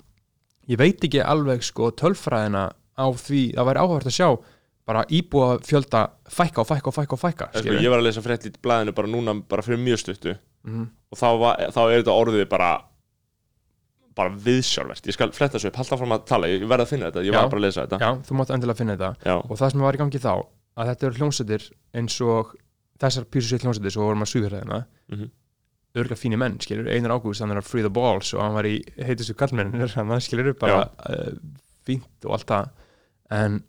[0.73, 4.29] Ég veit ekki alveg sko tölfræðina á því, það væri áhvert að sjá
[4.87, 8.23] bara íbúa fjölda fækka og fækka og fækka og fækka Sko, ég var að lesa
[8.25, 10.35] frétt í blæðinu bara núna bara fyrir mjög stuttu.
[10.65, 10.89] Mhm.
[11.13, 12.71] og þá, var, þá er þetta orðið bara
[14.15, 15.07] bara viðsjálfvert.
[15.09, 17.33] Ég skal fletta þessu upp, halda fram að tala, ég verð að finna þetta ég
[17.33, 17.99] var bara að lesa þetta.
[18.03, 19.11] Já, þú mátt endilega finna þetta.
[19.25, 20.33] Já, og það sem var í gangi þá
[20.83, 21.65] að þetta eru hljómsveitir
[22.01, 22.53] eins og
[23.03, 25.31] þessar písusitt hljómsveitir svo vorum að suðurhæðina Mhm.
[25.97, 28.65] örgulega fínir menn, skilur, Einar Ágúst hann er að free the balls og hann var
[28.65, 31.33] í heitustu kallmennir hann skilur bara uh,
[31.87, 32.69] fínt og allt það.
[33.31, 33.63] En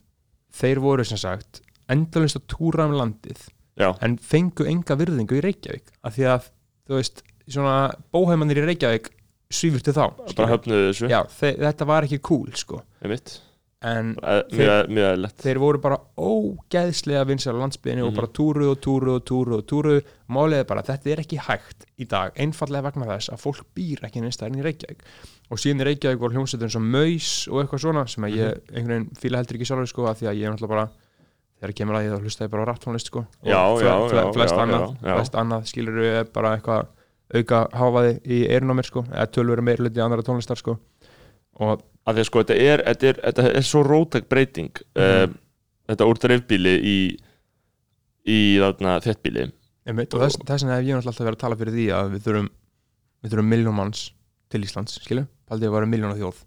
[0.53, 3.47] þeir voru sem sagt endalist að túra um landið
[3.79, 6.51] já, en fengu enga virðingu í Reykjavík af því að,
[6.87, 7.23] þú veist,
[8.13, 9.09] bóheimannir í Reykjavík
[9.53, 10.05] svífurtu þá
[11.09, 12.81] Já, þe- þetta var ekki cool, sko.
[13.83, 15.41] En Eh, mjög mjög eðlilegt.
[15.43, 18.15] þeir voru bara ógeðslega vinsæl á landsbyðinu og Mhm.
[18.15, 21.85] bara túruð og túruð og túruð og túruð málið er bara þetta er ekki hægt
[21.99, 24.99] í dag einfallega vegna þess að fólk býr ekki neinstæðin í Reykjavík
[25.53, 28.51] og síðan í Reykjavík voru hljómsveitur eins og Maus og eitthvað svona sem að ég
[28.53, 28.75] Mhm.
[28.75, 30.89] einhvern veginn fíla heldur ekki sjálfur sko að því að ég er náttúrulega bara
[31.61, 34.33] þegar kemur að ég þá hlusta ég bara á rattónlist sko og Já, já, já,
[34.33, 36.87] flest, annað, flest annað skilur er bara eitthvað
[37.33, 40.77] auka háfaði í eyrun á mér sko eða tölvur meir hluti annara tónlistar sko
[41.59, 45.37] og að því sko, þetta er, þetta er, þetta er svo rótæk breyting mm.
[45.87, 46.97] þetta úr dreifbíli í
[48.23, 48.99] í þarna
[49.83, 52.27] Einmitt, og þess, vegna hef ég náttúrulega alltaf verið að tala fyrir því að við
[52.27, 52.49] þurfum
[53.23, 53.49] við þurfum
[54.53, 56.41] til Íslands skilju, haldið að vera miljón þjóð.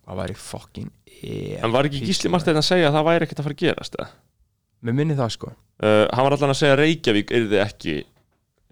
[0.00, 3.46] Það væri fucking en var ekki Gísli Marteinn að segja að það væri ekkert að
[3.46, 4.08] fara að gerast eða?
[4.86, 5.52] með minni það sko.
[5.80, 7.96] Uh, hann var allan að segja að Reykjavík er þið ekki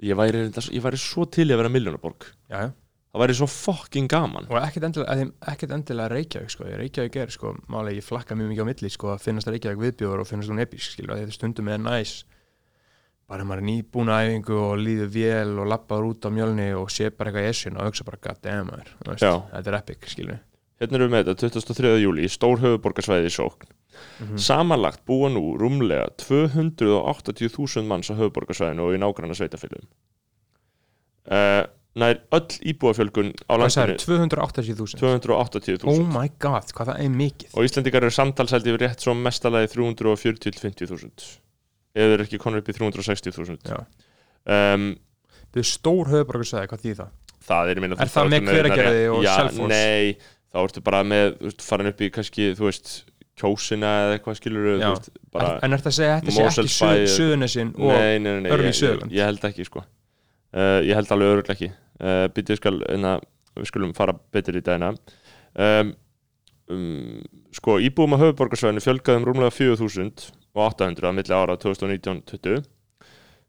[0.09, 0.45] ég væri,
[0.77, 2.69] ég væri svo til að vera miljónaborg já, já.
[3.13, 4.49] það væri svo fucking gaman.
[4.49, 8.69] Og ekkert endilega, ekkert endilega Reykjavík sko, Reykjavík er sko, málega ég flakka mjög mikið
[8.69, 11.73] á milli sko, að finnast Reykjavík viðbjóður og finnast hún episk skilju, að þetta stundum
[11.73, 12.15] er næs
[13.29, 16.93] bara maður er nýbúin að æfingu og líður vél og labbaður út á mjölni og
[16.93, 20.39] sé bara eitthvað í essin og hugsa bara god damn maður, þetta er epic skilju
[20.79, 21.95] hérna erum við með þetta 23.
[22.05, 23.73] júli í stór höfuborgarsvæði í sókn.
[24.23, 24.39] Mhm.
[24.39, 29.83] samanlagt búa nú rúmlega 280.000 manns á höfuborgarsvæðinu og í nágranna sveitafélum
[31.35, 31.67] uh,
[31.99, 37.11] nær öll íbúafjölgun á hvað sagði, landinu 280.000 280.000 oh my god, hvað það er
[37.19, 37.51] mikið.
[37.59, 41.48] Og Íslandingar eru samtalsældi yfir rétt svo mestalagi 340-50.000
[41.99, 43.79] eða eru ekki konur upp í 360.000 Já.
[44.55, 44.91] um,
[45.49, 47.13] Þetta er stór höfuborgarsvæði, hvað þýð það?
[47.49, 49.71] það er, meina, Er það með hérna Hveragerði og já, Selfoss?
[49.73, 52.93] Nei, þá ertu bara með veist, farin upp í kannski, þú veist
[53.39, 57.73] kjósina eða eitthvað skilur veist, En er þetta að segja að þetta sé ekki suðunessin
[57.79, 59.85] og Örn í ég, ég, held ekki sko.
[60.49, 61.71] Uh, ég held alveg öruglega ekki.
[61.99, 63.17] Uh, býtið skal, enna,
[63.59, 64.95] við skulum fara betur í dagina.
[65.59, 65.93] Um,
[66.73, 67.21] um,
[67.55, 72.67] sko, íbúum á höfuborgarsvæðinu fjölgaðum rúmlega 4.000 og 800 að milli ára 2019-20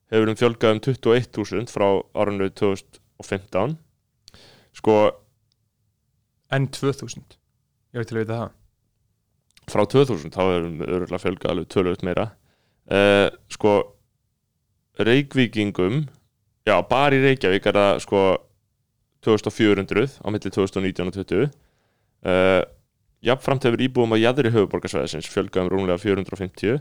[0.10, 3.76] hefur um fjölgaðum 21.000 frá árinu 2015
[4.78, 4.96] sko,
[6.54, 7.38] en 2000
[7.90, 8.52] Ég veit til að vita það.
[9.70, 12.26] frá 2000 þá hefur öruglega fjölgað alveg tölvöld meira.
[12.90, 13.74] Uh, sko
[15.00, 16.04] Reykvíkingum
[16.66, 18.24] já, bara í Reykjavík er það sko
[19.26, 22.64] 2400 á milli 2019 og 20 uh,
[23.26, 26.80] jafnframt hefur íbúum á jæðri höfuborgarsvæðisins fjölgað um rúmlega 450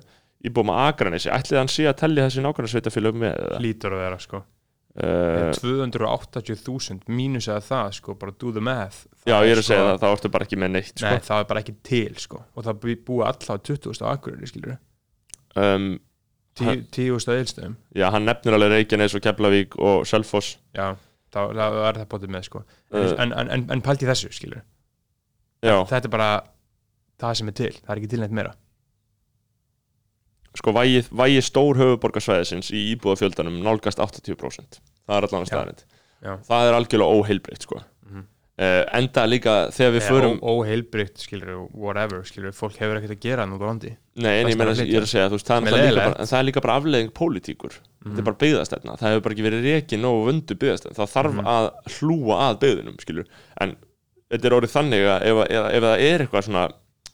[0.48, 3.42] íbúum á Akranesi, ætlið hann sé að telli þessi nákvæmlega sveitafélög með?
[3.64, 4.44] Lítur að vera sko.
[4.98, 9.04] Uh, 280.000 mínus eða það sko, bara do the math.
[9.28, 11.06] Já, ég er að sko, segja það, þá ertu bara ekki með neitt sko.
[11.10, 12.40] Nei, það er bara ekki til sko.
[12.54, 14.00] Og það bú- búa alltaf 20.
[14.10, 14.78] akureyri skilur
[15.58, 15.90] um,
[16.58, 20.56] 10.000 eilstöðum já, hann nefnir alveg Reykjanes og Keflavík og Selfoss.
[20.74, 20.96] Já,
[21.30, 22.64] þá þá er það bótið með sko.
[22.90, 24.64] Uh, en, en, en, en pælti þessu skilur
[25.62, 26.30] já, Þetta er bara
[27.18, 28.54] það sem er til, það er ekki til neitt meira
[30.58, 35.44] sko vægi, vægi stór höfuborgarsvæðisins í íbúðafjöldanum nálgast 80% það er Já.
[35.52, 35.84] staðarind
[36.48, 37.78] það er algjörlega óheilbreytt sko.
[38.08, 38.24] Mhm.
[38.58, 43.14] uh, enda líka þegar við Eða förum ó- óheilbrigt, skilur, whatever, skilur fólk hefur ekkert
[43.14, 45.68] að gera nú á landi Nei, en ég, meina, ég er að segja, veist, það,
[45.68, 46.14] er leiðilegt.
[46.16, 49.46] bara, það er líka bara afleðing pólitíkur þetta er bara byggðastefna, það hefur bara ekki
[49.46, 51.46] verið rekin nógu vöndu byggðastefna, það þarf Mhm.
[51.54, 53.26] að hlúa að byggðunum, skilur
[53.60, 53.76] en
[54.32, 56.64] þetta er orðið þannig að ef, ef, ef það er eitthvað svona,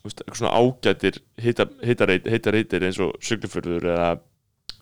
[0.04, 4.08] eitthvað svona ágætir hitareit, hitarreitir eins og Siglufjörður eða,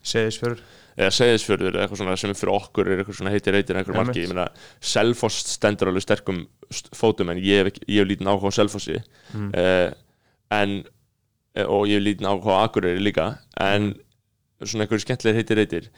[0.03, 0.63] Seðisfjörður
[0.99, 4.09] eða Seyðisfjörður eða eitthvað svona sem fyrir okkur er eitthvað svona hitarreitir einhver Einmitt.
[4.13, 4.49] marki, ég meina
[4.93, 6.41] Selfoss stendur alveg sterkum
[6.73, 8.99] st- fótum en ég hef, hef lítinn áhuga á Selfossi.
[9.33, 9.53] Mm.
[9.55, 9.93] uh,
[10.53, 10.75] en
[11.55, 13.29] eh, og ég hef lítinn áhuga á Akureyri líka.
[13.63, 13.93] En
[14.63, 15.89] svona einhverju skemmtilegir heitir reytir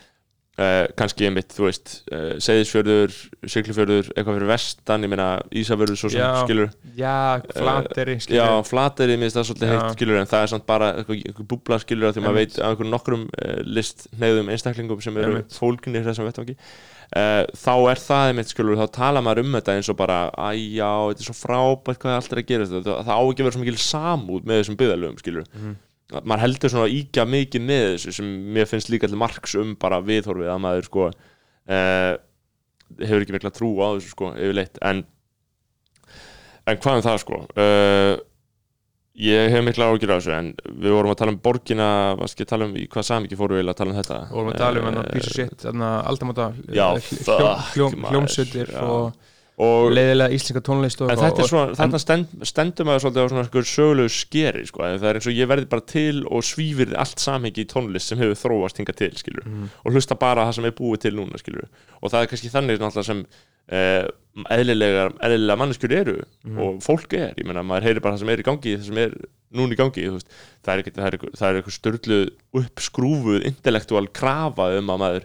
[0.58, 3.14] uh, kannski einmitt, þú veist uh, Seyðisfjörður,
[3.50, 6.30] Siglufjörður eitthvað fyrir vestan, ég meina Ísafjörður svo sem Já.
[6.44, 7.14] skilur, Já,
[7.58, 9.74] flateri, já, skilur Flateyri mér finnst það svolítið Já.
[9.80, 12.66] heitt skilur en það er samt bara eitthvað, eitthvað búbla skilur því maður veit að
[12.70, 16.58] einhverjum nokkrum uh, list neyðum einstaklingum sem eru fólkinni þessum vettvangi.
[17.14, 21.22] Þá er það einmitt skilur þá tala maður um þetta eins og bara æjá, þetta
[21.22, 23.62] er svo frábært hvað allt er að gera þetta það á ekki að vera svo
[23.62, 25.74] mikil samúð með þessum byggðalögum skilur Mhm.
[26.22, 30.02] Maður heldur svona íkja mikið með þessu sem mér finnst líka til marks um bara
[30.04, 32.12] viðhorfið að maður sko uh,
[33.00, 34.78] hefur ekki mikla trú á þessu sko yfirleitt.
[34.84, 35.02] En
[36.64, 37.40] en hvað um það sko?
[37.58, 38.14] Uh,
[39.24, 42.44] ég hef mikla ágjur á þessu en við vorum að tala um borgina hvað skal
[42.44, 44.22] ég tala um, í hvað samiki fórum við að tala um þetta?
[44.30, 45.68] Og vorum að tala um hann Eh, að písa sitt
[48.10, 48.82] Hljómsveitir já.
[48.82, 49.33] og og
[49.94, 54.10] leiðilega íslenska tónlist og þetta er svona, þarna stend, stendur maður svolítið á svona sögulegu
[54.10, 57.68] skeri, sko, það er eins og ég verði bara til og svífir allt samhengi í
[57.70, 59.68] tónlist sem hefur þróast hingað til, skilur, Mhm.
[59.84, 61.68] og hlusta bara það sem er búið til núna, skilur,
[62.02, 63.26] og það er kannski þannig náttúrulega sem
[63.70, 64.04] eh,
[64.50, 66.58] eðlilega, eðlilega manneskjur eru Mhm.
[66.58, 68.98] og fólk er, ég meina, maður heyrir bara það sem er í gangi, það sem
[68.98, 69.14] er
[69.54, 70.28] núna í gangi, þú veist,
[70.66, 75.24] það er eitthvað, störluð uppskrúfuð intellektúal krafa um að maður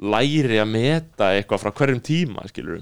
[0.00, 2.80] læri að meta eitthvað frá hverjum tíma, skilur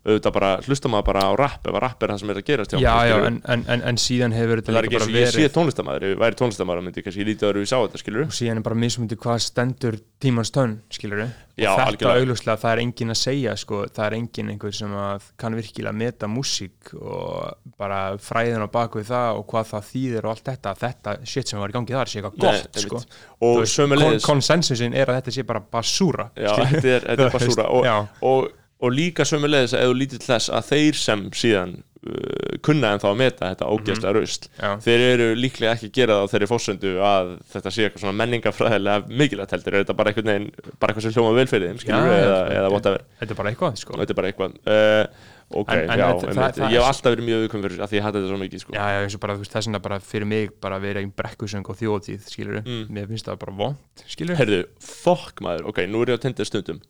[0.00, 2.46] auðvitað bara, hlusta maður bara á rapp ef að rapp er það sem er að
[2.48, 5.10] gerast Já, já, en, en, en, en síðan hefur þetta það er líka ekki eins
[5.10, 7.70] bara og ég sé verið tónlistamæður ef ég væri tónlistamæður myndi kannski lítið öðru við
[7.70, 11.74] sá þetta skilur og síðan er bara mismundi hvað stendur tímans tönn, skilur og Já,
[11.76, 15.56] þetta augljóslega, það er engin að segja sko, það er engin einhver sem að kann
[15.58, 20.32] virkilega meta músík og bara fræðin á baku við það og hvað það þýðir og
[20.32, 23.02] allt þetta, þetta shit sem var í gangi þar sé eitthvað gott, sko.
[23.44, 27.50] Og kon konsensusin er að þetta sé bara basúra já, þetta er, þetta er bara
[27.50, 28.48] súra og, og,
[28.80, 31.72] og líka sömulegis að þú lítið þess að þeir sem síðan
[32.06, 35.96] uh, kunna en þá að meta þetta ógeðslega rusl já, þeir eru líklega ekki að
[35.98, 39.98] gera það á þeirri fósendu að þetta sé eitthvað svona menningafræðilega mikilvægt heldur, er þetta
[40.00, 40.48] bara einhvern veginn
[40.80, 43.52] bara eitthvað sem hljóma vel fyrir þeim, skilur já, eða, eða whatever, þetta er bara
[43.52, 44.00] eitthvað, sko.
[44.00, 44.56] Þetta er bara eitthvað.
[44.64, 45.28] Uh,
[45.60, 47.90] ok, En- en já, þetta- það- það ég hef alltaf verið mjög viðkvæm fyrir að
[47.92, 48.74] því ég hætti þetta svo mikið, sko.
[48.78, 51.68] Já, já, eins og bara, þess vegna bara fyrir mig bara að vera í brekkusöng
[51.68, 52.84] og þjóðtíð, skilur Mm.
[52.96, 56.46] mér finnst það bara vond, skilur Herðu, fokk maður, ok, nú er ég á Tinder
[56.48, 56.80] stundum.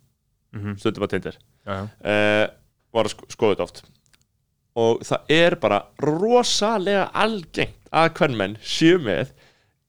[0.52, 1.32] Mm stundum á já.
[1.68, 2.46] Uh,
[2.94, 3.82] var að sko skoða þetta oft.
[4.80, 9.32] Og það er bara rosalega algengt að hvern menn séu með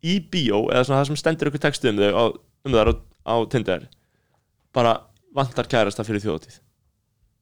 [0.02, 2.24] í bíó eða svona það sem stendur ykkur texti um þau á,
[2.66, 2.94] um þar á,
[3.30, 3.84] á Tinder
[4.74, 4.96] bara
[5.38, 6.58] vantar kærasta fyrir þjóðatíð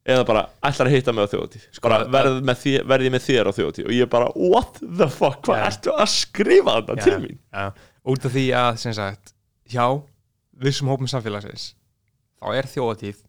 [0.09, 3.47] eða bara ætlar að hitta mig á þjóðatíð bara það- verð, með verð með þér
[3.49, 5.65] á þjóðatíð og ég er bara what the fuck, hvað Já.
[5.71, 7.03] ertu að skrifa þetta Já.
[7.07, 7.39] til mín?
[7.53, 7.65] já,
[8.11, 9.33] út af því að, sem sagt
[9.71, 9.85] hjá
[10.59, 11.69] vissum hópum samfélagsins
[12.43, 13.23] þá er þjóðatíð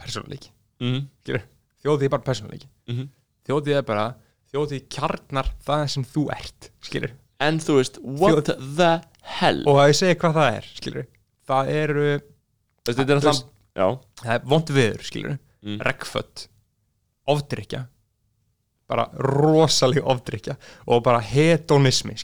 [0.00, 0.50] persónuleiki,
[0.80, 1.00] mm
[1.82, 2.68] þjóðatíð er bara persónuleiki.
[2.88, 3.08] -hmm.
[3.48, 4.04] þjóðatíð er bara,
[4.52, 8.44] þjóðatíð kjarnar það sem þú ert, skilur en þú veist, what
[8.76, 9.62] the hell?
[9.66, 11.06] Og að ég segi hvað það er, skilur
[11.48, 12.06] það eru,
[12.88, 13.42] er alltaf
[13.74, 13.86] já,
[14.22, 15.78] það er vond viður, skilur Mm.
[15.78, 16.48] regnfött,
[17.30, 17.84] ofdrykja
[18.92, 22.14] bara rosalega ofdrykja og bara hedonismi,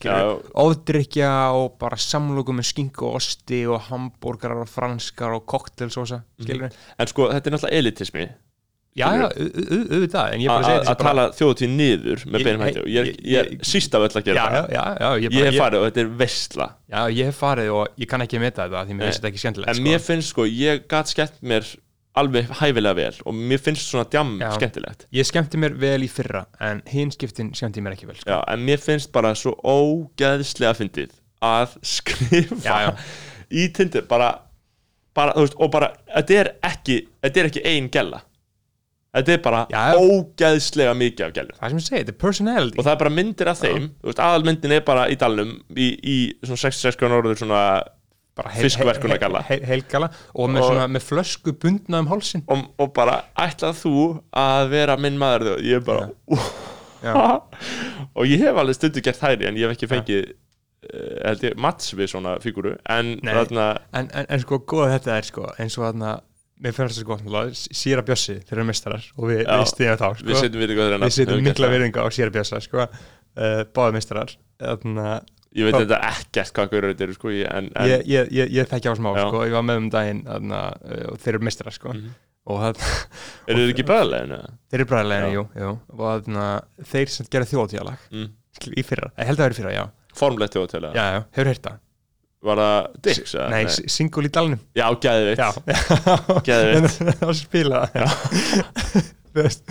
[0.55, 6.69] ofdrykja og bara samloku með skinku og osti og hambúrgarar og franskar og koktelsósa skilur
[6.69, 8.29] en sko, þetta er náttúrulega elitismi.
[8.99, 12.89] Já, já, au- au- au- auðvitað er að tala þjóðatíð niður með beinum hætti og
[12.91, 15.61] ég, ég- síst af öll að gera já, já, já, ég, ég bara, hef ég,
[15.63, 18.83] farið og þetta er vestla já, ég hef farið og ég kann ekki meta þetta
[18.89, 19.85] því mér finnst þetta ekki skemmtilegt en sko.
[19.87, 21.69] mér finnst sko, ég gat skemmt mér
[22.19, 24.51] alveg hæfilega vel og mér finnst svona djam Já.
[24.57, 25.07] skemmtilegt.
[25.15, 28.29] Ég skemmti mér vel í fyrra en hinn skiptin skemmti mér ekki vel sko.
[28.31, 32.95] já, en mér finnst bara svo ógeðslega fyndið að skrifa Já,
[33.51, 34.33] í tindir bara,
[35.17, 38.25] bara, veist, og bara þetta er ekki, þetta er ekki ein gæla
[39.19, 39.61] þetta er bara
[39.99, 42.77] ógeðslega mikið af gælum það sem ég segi, þetta er personality.
[42.79, 46.17] Og það er bara myndir af þeim veist, aðalmyndin er bara í dalnum í, í
[46.45, 47.63] svona 66 grána orður svona
[48.39, 49.43] bara fiskverkunargalla.
[49.49, 53.81] heil, heil, heilgala og með, svona, með flösku bundna um hálsin og, og bara ætlað
[53.83, 54.03] þú
[54.39, 56.09] að vera minn maður og ég er bara
[58.19, 60.31] og ég hef alveg stundu gert hæri en ég hef ekki fengið
[60.95, 65.31] uh, ég mats við svona fíguru en þarna en, en, en sko, góða þetta er
[65.31, 66.17] sko eins og þarna
[66.59, 70.09] mér finnst það svo gott Sýra Bjössi, þeir eru mistarar og við, við stýðum þá
[70.09, 70.27] sko.
[70.27, 72.87] Við setjum mikla virðinga á Sýra Bjössa sko.
[72.89, 77.49] uh, báða mistarar þannig að Ég veit þetta ekkert hvað hverju þetta eru sko ég-
[77.57, 79.45] en, en ég, ég, ég, ég þekki á smá sko.
[79.49, 81.93] ég var með um daginn þarna, uh, og þeir eru mistarar sko.
[81.95, 82.11] Mhm.
[82.49, 82.83] og það,
[83.49, 84.37] eru þið ekki bræðileginu?
[84.73, 85.35] þeir eru bræðilegni, Já.
[85.37, 86.45] jú, jú og þarna,
[86.93, 88.29] þeir sem gerðu þjóðtíðalag Mm.
[88.77, 89.85] í fyrra, ég held að það er í fyrra, já
[90.19, 91.77] Formlegt þjóðtælega já, já, hefur heyrt það?
[92.49, 93.35] Var það Dix?
[93.35, 93.49] eða?
[93.51, 93.89] Nei, nei.
[93.91, 95.39] singul í dalnum Já, gæðvitt
[97.21, 99.63] það spila Þú veist,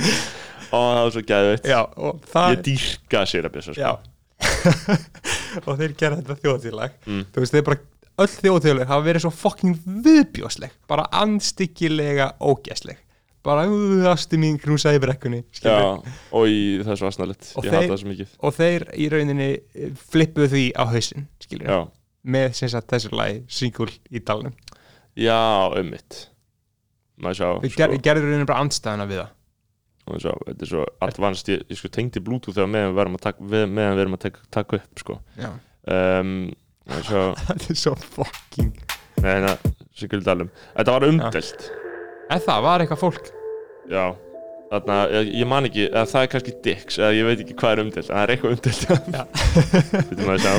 [0.68, 3.94] Ó, það var svo gæðvitt já, og það Ég dýrka sér að bjösa sko.
[5.68, 7.26] og þeir gera þetta þjóðtíðalag Mm.
[7.34, 7.80] þú veist, þeir bara
[8.18, 12.98] öll þjóðtíðalag hafa verið svo fucking viðbjósleg bara anstíkilega ógæsleg
[13.48, 15.38] bara, uh, ástu mín knúsaði brekkunni.
[15.64, 16.02] Já,
[16.36, 17.54] og í þessu asnalett.
[17.56, 18.34] Og Ég hata það svo mikið.
[18.44, 20.84] og þeir í rauninni eh, flippuðu því á
[21.70, 21.78] Já,
[22.28, 24.58] með sem sagt þessu lagi singul í dalnum.
[25.16, 26.26] Já ummitt
[27.24, 29.32] við sko, ger, gerðum rauninni bara andstæðuna við það
[30.12, 33.18] maður sjá Þetta er svo advanced Ég, ég sko tengdi bluetooth þegar meðan við erum
[33.20, 35.18] að taka, við, meðan við erum að taka, taka upp sko.
[35.38, 35.50] Já.
[35.98, 36.32] um,
[36.88, 38.72] Maður sjá þetta er svo fucking
[39.18, 39.56] Nei, hérna,
[39.98, 40.50] Sigurd Dalum.
[40.78, 41.68] Þetta var umdelt
[42.28, 42.64] eða það?
[42.68, 43.30] Var eitthvað fólk?
[43.90, 44.04] Já.
[44.68, 47.74] Þarna, ég, ég man ekki, eða það er kannski Dix eða ég veit ekki hvað
[47.78, 48.82] er umdelt, en það er eitthvað umdelt
[50.12, 50.54] Þetta maður sjá.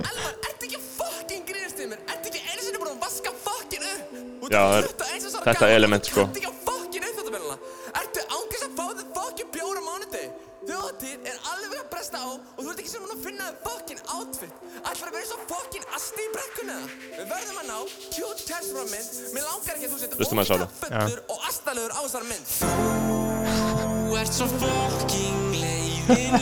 [0.00, 2.00] Elvar, ertu ekki fucking grínast í mér?
[2.08, 4.48] Ertu ekki einu sinni búin að vaska fucking upp?
[4.48, 6.24] Já, ert það er- 21 ára þetta element, sko.
[12.94, 14.54] Og ekki sem hún að finna þið fucking outfit.
[14.84, 16.76] Ætlar að vera svo fucking asti í brekkuna?
[17.14, 17.78] Við verðum að ná
[18.14, 19.10] cute test frá mynd.
[19.34, 20.68] Mér langar ekki að þú setja það?
[20.82, 22.46] fullur og astalegur á þessari mynd.
[24.04, 26.34] Þú ert svo fucking leiðinleg.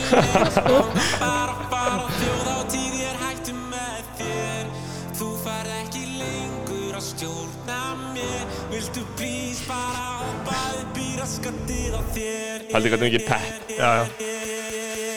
[0.67, 4.65] Langar bara að fara á þjóðhátíð Ég er hættur með þér.
[5.19, 7.81] Þú fær ekki lengur að stjórna
[8.13, 8.45] mér.
[8.73, 12.69] Viltu please bara hoppa upp í raskatið á þér?
[12.73, 14.31] Haldi hvað það er ekki pepp já, já.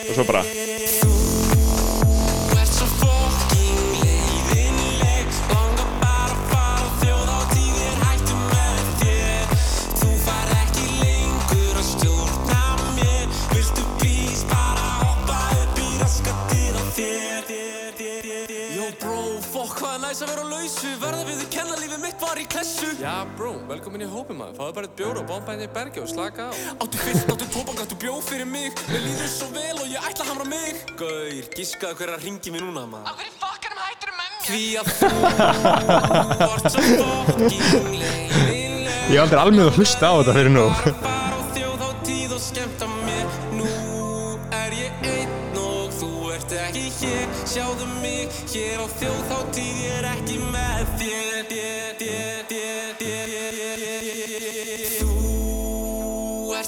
[0.06, 1.25] Og svo bara
[23.36, 24.54] bró, velkomin í hópið maður.
[24.60, 26.52] Fáðu bara eitt bjór og bomba henni í bergi og slaka á.
[26.82, 30.22] Áttu fyrst, áttu tóbak, áttu bjóð fyrir mig Mér líður svo vel og ég ætla
[30.24, 33.06] að hamra mig Gaur, gískaðu hver að ringi mér núna maður.
[33.10, 34.40] Af hverju fokkanum hættur með mér?
[34.46, 35.06] Því að þú
[36.54, 36.80] ert svo
[37.26, 42.30] fucking leiðinleg ég aldrei alveg að hlusta á þetta fyrir nú Bara fara á þjóðhátíð
[42.36, 43.68] og skemmta mér Nú
[44.60, 50.10] er ég einn og þú ert ekki hér Sjáðu mig hér á þjóðhátíð Ég er
[50.16, 50.40] ekki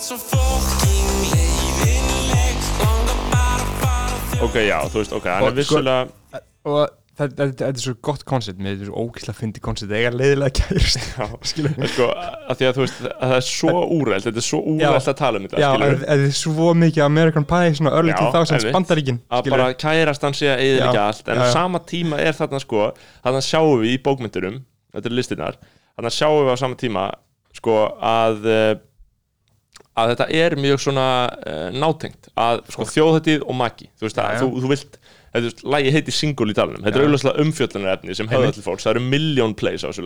[0.09, 2.63] svo fucking leiðinleg.
[2.81, 6.41] Langar bara að fara á þjóðhátíð Ok, já, þú veist, ok, hann er sko- vissulega
[6.69, 10.53] og þetta, er svo gott koncept með þetta er svo ógæslega fyndi koncept eiga leiðilega
[10.63, 11.01] kærist
[11.93, 15.11] sko, að því að þú veist, að það er svo úrælt Þetta er svo úrælt
[15.13, 18.21] að tala um þetta, já, skilur þetta er svo mikið American Pie svona early Já,
[18.23, 18.77] 2000s einmitt.
[18.79, 21.53] bandaríkin að skilur bara kærast hann sé að eða ekki allt en já, á já.
[21.59, 22.91] sama tíma er þarna sko
[23.27, 24.61] þarna sjáum við í bókmyndurum
[24.95, 25.59] þetta er listinnar,
[25.99, 27.09] þarna sjáum við á sama tíma
[27.59, 28.75] sko að eh,
[29.99, 34.29] að þetta er mjög svona uh, nátengt að sko þjóðhættið og magi þú veist Já,
[34.35, 34.41] já.
[34.43, 38.17] þú, þú vilt þetta er, lagi heiti single í dalunum, þetta er auðvitað umfjöllunar efni
[38.17, 38.57] sem Einmitt.
[38.57, 40.05] til fólks, það eru miljón plays á þessu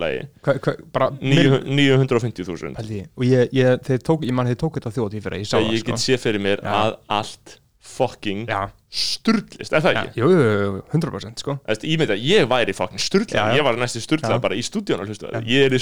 [1.22, 3.08] Níu- 950.000 held ég.
[3.16, 5.82] Og ég, ég, þeir tók, ég man þeir tók þetta á þjóðatíð fyrir ég ég
[5.82, 6.04] það get sko.
[6.06, 6.72] sé fyrir mér Já.
[6.82, 7.58] að allt
[7.92, 8.46] fucking
[8.92, 10.20] sturglist, er það ekki?
[10.20, 11.56] jú, jú, jú, 100% sko.
[11.66, 13.00] Veist, ég myndi að ég væri fucking
[13.38, 13.46] já.
[13.56, 14.42] ég var næstu sturla Já.
[14.42, 14.62] bara í
[15.08, 15.80] hlustu ég er í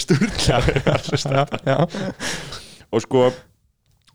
[1.66, 1.76] já,
[2.90, 3.26] og sko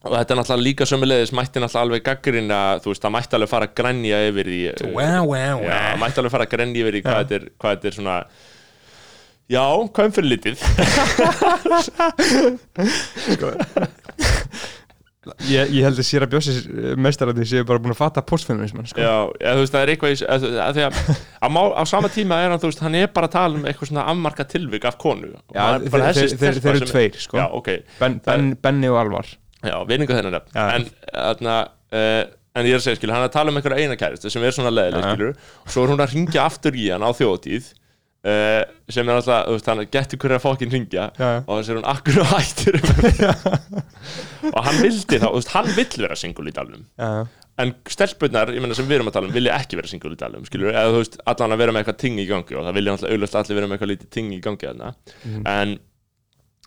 [0.05, 3.51] og þetta er náttúrulega líka sömulegis mætti náttúrulega alveg gaggrina þú veist, það mætti alveg
[3.51, 6.79] fara að grænja yfir í uh, wow, wow, já, wow mætti alveg fara að grænja
[6.83, 8.17] yfir í hvað þetta er, hvað þetta er svona
[9.55, 9.65] já,
[9.97, 10.57] hvað um fyrir litið?
[15.49, 16.67] Ég, ég held að Sýra Bjóssis
[17.01, 19.01] mestarandi séu bara búin að fatta postfeminisman sko.
[19.01, 22.11] já, eða, þú veist, það er eitthvað að, að, að, að, að má, á sama
[22.13, 24.85] tíma er hann, þú veist, hann er bara að tala um eitthvað svona afmarka tilvik
[24.85, 25.31] af konu.
[25.49, 27.41] Já, þeir, þeir, þeir, þeir eru tveir sko.
[27.41, 27.71] já, ok,
[28.03, 29.33] ben, ben, Benni og Alvar
[29.69, 30.65] Já, vinningu þennan nefn Já.
[30.77, 31.55] En, þarna,
[31.95, 32.21] uh,
[32.55, 34.43] en ég er að segja, skilur, hann er að tala um einhverja eina kæristu sem
[34.47, 35.15] er svona leðileg, Já.
[35.15, 35.33] skilur
[35.65, 37.71] og svo er hún að ringja aftur í hann á þjóðtíð
[38.25, 38.61] uh,
[38.95, 41.31] sem er alltaf, þú veist, hann getur hverja fokkin ringja Já.
[41.43, 42.79] og þess er hún akkur og hættir
[44.53, 46.85] og hann vildi þá, þú veist, hann vill vera single í dalnum.
[47.55, 50.19] En stelpunnar, ég meina sem við erum að tala um vilja ekki vera single í
[50.19, 52.75] dalnum, skilur, eða þú veist allan að vera með eitthvað ting í gangi og það
[52.79, 54.89] vilja alltaf auðvitað allir vera með eitthvað lítið ting í gangi þarna.
[55.23, 55.45] Mhm.
[55.53, 55.75] en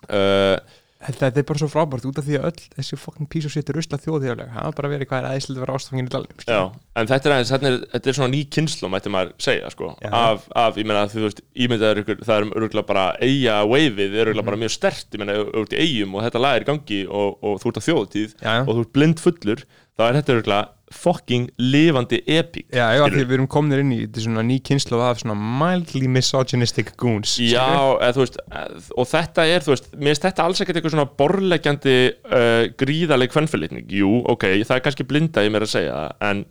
[0.09, 3.53] uh, Þetta er bara svo frábært út af því að öll þessi fucking piece of
[3.53, 6.11] shit er rusla þjóðhjóðlega það er bara verið hvað er aðeinslega að vera ástfangin í
[6.11, 6.57] dalnum Já,
[6.99, 9.93] en þetta er aðeins, þetta er, þetta er svona ný kynslu mætti maður segja, sko
[10.03, 10.09] Já.
[10.11, 14.25] af, af, ég meina, þú veist, ímyndaður ykkur það er örgulega bara, eiga waveið er
[14.33, 14.49] örgulega Mhm.
[14.51, 17.61] bara mjög stert, ég meina, í eigum og þetta lag er í gangi og, og
[17.63, 19.63] þú ert á þjóðtíð Já, og þú ert blind fullur
[19.95, 23.99] þá er þetta örgulega fucking lifandi epic Já, já, því við erum kominir inn í
[24.07, 27.65] þetta svona ný kynslu af svona mildly misogynistic goons Já,
[27.99, 30.95] eða, þú veist, eð- og þetta er, þú veist, mér finnst þetta alls ekkert eitthvað
[30.95, 35.99] svona borleggjandi uh, gríðaleg kvennfélitning, jú, ok, það er kannski blinda í mér að segja
[36.31, 36.41] en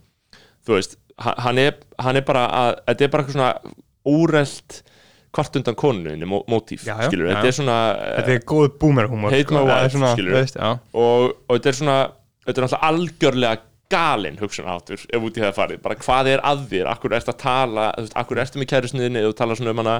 [0.68, 3.74] þú veist, ha- hann er, hann er bara að, þetta er bara eitthvað svona
[4.08, 4.82] úrelt
[5.34, 7.34] kvart undan konuninni mó, mótíf, Já, já, skilur, já.
[7.36, 7.78] þetta er svona
[8.16, 10.38] Þetta er góð boomer humor Hate my wife, svona, skilurðu.
[10.38, 10.56] veist,
[10.96, 11.96] og, og þetta er svona
[12.48, 16.64] þetta er náttúrulega algjörlega galinn hugsunarháttur ef út í það farið, bara hvað er að
[16.72, 16.88] þér?
[16.92, 17.86] Akkur ertu að tala,
[18.20, 19.96] akkur ertu með kærusniðinni eða þú tala svona um hana,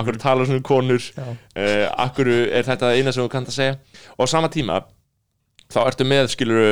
[0.00, 3.76] akkur tala svona um konur, uh, akkur er þetta eina sem þú kannt að segja?
[4.16, 4.80] Og á sama tíma
[5.68, 6.70] þá ertu með skiluru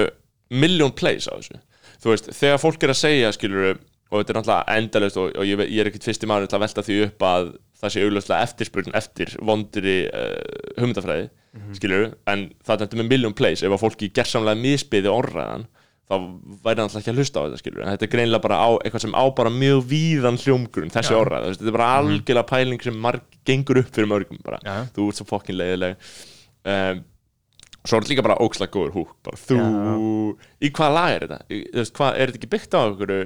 [0.55, 1.61] million plays á þessu.
[2.01, 5.47] Þú veist, þegar fólk er að segja skiluru og þetta er náttúrulega endalaust og, og
[5.49, 8.49] ég, ég er ekkit fyrsti maður til að velta því upp að það sé augljóslega
[8.49, 10.35] eftirspurn eftir vondri uh,
[10.79, 11.31] hugmyndafræði
[11.77, 13.63] skilur, en það er með million plays.
[13.63, 15.67] Ef að fólki gersamlega misbyði orðræðan
[16.05, 16.15] þá
[16.65, 18.71] væri hann alltaf ekki að hlusta á þetta skilur en þetta er greinilega bara á
[18.77, 21.19] eitthvað sem á bara mjög víðan hljómgrunn, þessi Já.
[21.23, 24.77] orðræð þetta er bara algjörlega pæling sem marg, gengur upp fyrir mörgum bara, Já.
[24.97, 27.01] þú ert svo fokkin leiðileg um,
[27.85, 29.59] svo er þetta líka bara ókslega góður húk, bara þú
[30.61, 31.41] í hvaða lag er þetta?
[31.49, 33.17] Þú veist, hvað, er þetta ekki byggt á er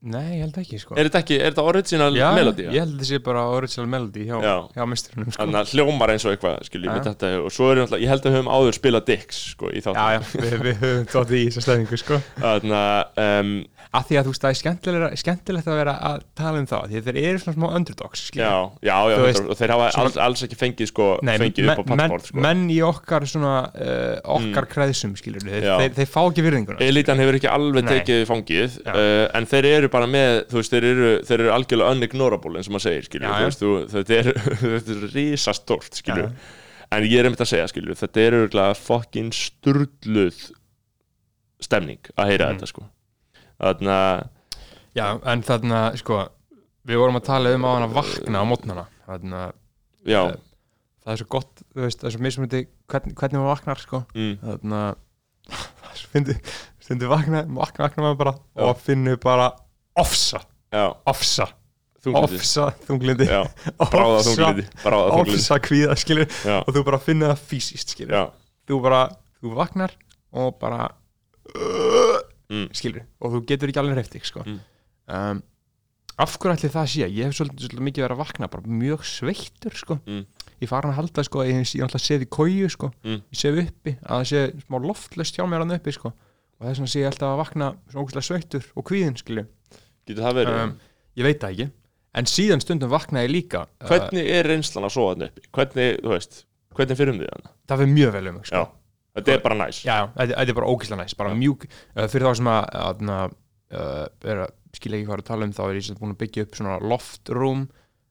[0.00, 2.64] Nei, ég held ekki sko þetta ekki, er þetta original Já, melody?
[2.72, 4.54] ég held sé bara original melody hjá, Já.
[4.72, 5.42] hjá misturunum sko.
[5.42, 6.54] Þannig að hljómar eins og eitthvað,
[6.88, 6.94] Já.
[6.94, 9.82] við þetta og svo er ég held að við höfum áður spilað Dix, sko, í
[9.84, 13.52] þáttum Já, já, við, við höfum tótt í þessa stefningu sko Þannig að, um,
[13.90, 16.84] að því að þú veist það er skemmtilegt, skemmtilegt að vera að tala um það
[16.92, 18.50] því þeir eru svona smá underdogs já,
[18.86, 21.84] já, já, veist, og þeir hafa alls, alls ekki fengið, sko, Nei, fengið upp á
[21.90, 22.38] pallbord, sko.
[22.44, 27.18] menn í okkar svona uh, okkar kreðsum skilur þeir, þeir, þeir fá ekki virðinguna Elitan
[27.24, 27.90] hefur ekki alveg Nei.
[27.96, 31.96] tekið fangið uh, en þeir eru bara með þú veist, þeir eru, þeir eru algjörlega
[31.98, 34.32] unignorable eins og maður segir, skilju, Já, þú veist, þetta er
[34.76, 36.54] þetta er risastórt, skilju Já.
[36.94, 40.40] en ég er einmitt að segja, skilju, þetta er örgulega fokkin sturluð
[41.60, 42.62] stemning að heyra Mhm.
[42.62, 42.86] þetta, sko
[43.60, 44.28] þannig að,
[44.98, 46.16] Já, en þarna, sko
[46.88, 48.86] við vorum að tala um á hann að vakna á mótnana.
[49.06, 49.42] Þarna,
[50.08, 50.20] já.
[50.32, 50.40] Eh,
[51.04, 54.02] það er svo gott, þú veist, það er svo mismundi hvern, hvernig maður vaknar, sko.
[54.16, 54.82] Mm, þarna
[55.52, 56.36] það er svo fyndi,
[56.82, 58.64] stundi vakna, vakna, vakna maður bara Já.
[58.66, 59.48] og finnur bara
[60.00, 60.42] ofsa,
[60.74, 61.48] já, ofsa.
[62.00, 62.38] Þunglindi.
[62.40, 63.26] Ofsa þunglindi.
[63.28, 63.42] Já,
[63.92, 64.66] bráða þunglindi.
[64.80, 68.22] Bráða þunglindi, ofsa kvíða, skilur já, og þú bara finnur það fysiskt, skilur já,
[68.70, 69.02] þú bara,
[69.38, 69.94] þú vaknar
[70.40, 70.88] og bara
[72.50, 74.44] mm, skilur, og þú getur ekki alveg hreift þig sko.
[74.46, 74.60] Mm.
[75.16, 75.42] um,
[76.20, 79.06] af hverju ætli það sé ég hef svolítið, svolítið mikið verið að vakna bara mjög
[79.08, 79.98] sveittur sko.
[80.04, 80.24] Mm.
[80.60, 82.92] ég fara að halda sko, ég, ég náttúrulega sef í kóju sko.
[83.06, 83.22] Mm.
[83.24, 86.12] ég sef uppi, að það sé smá loftlöst hjá mér hann uppi sko.
[86.60, 89.16] og þess vegna sé ég alltaf að vakna svona sveittur og kvíðin
[90.10, 90.74] um,
[91.16, 91.70] ég veit það ekki
[92.18, 96.00] en síðan stundum vakna ég líka hvernig er reynslan að sofa hann uppi hvernig,
[96.76, 98.64] hvernig fyrir um því hann það fyrir mjög vel um sko.
[99.16, 99.82] Þetta er bara næs.
[99.86, 102.96] Já, þetta þetta er bara ógæslega næst, bara mjúk uh, fyrir þá sem að, að,
[103.74, 106.20] uh, er að skilja ekki hvað er að tala um þá er ég búin að
[106.24, 107.60] byggja upp svona loftrúm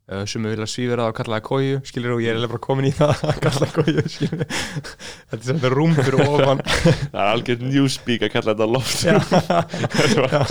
[0.10, 2.54] uh, sem við vilja svífira það og kalla það kóju skilur og ég er eiginlega
[2.54, 6.60] bara komin í það að kalla það kóju þetta er svona rúm fyrir ofan.
[7.14, 9.00] Það er algjörð newspeak að kalla þetta loft.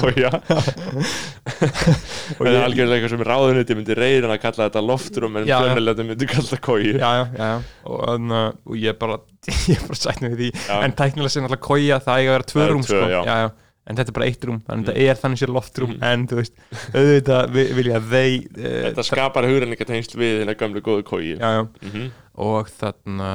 [0.09, 0.30] Og já
[2.36, 6.28] það er algjörð eitthvað sem ráðuniti myndi reyðin að kalla þetta loftrum en fjölmjöldum myndi
[6.28, 7.50] kalla þetta kói já, já, já.
[7.84, 9.18] Og, uh, og ég er bara
[9.72, 10.76] ég er bara sætt með því Já.
[10.84, 13.02] en tæknilega sem alltaf kója það eiga að vera tvö rúm sko.
[13.08, 13.20] já.
[13.24, 13.50] já,
[13.88, 16.02] en þetta er bara eitt rúm þannig að þetta er þannig sér loftrúm Mhm.
[16.12, 16.56] en þú veist,
[16.92, 21.62] auðvitað vi- vilja þeir uh, þetta skapar hugrenningatengsl við hérna gamlu góðu kói já, já.
[21.88, 22.10] Mhm.
[22.48, 23.30] og þarna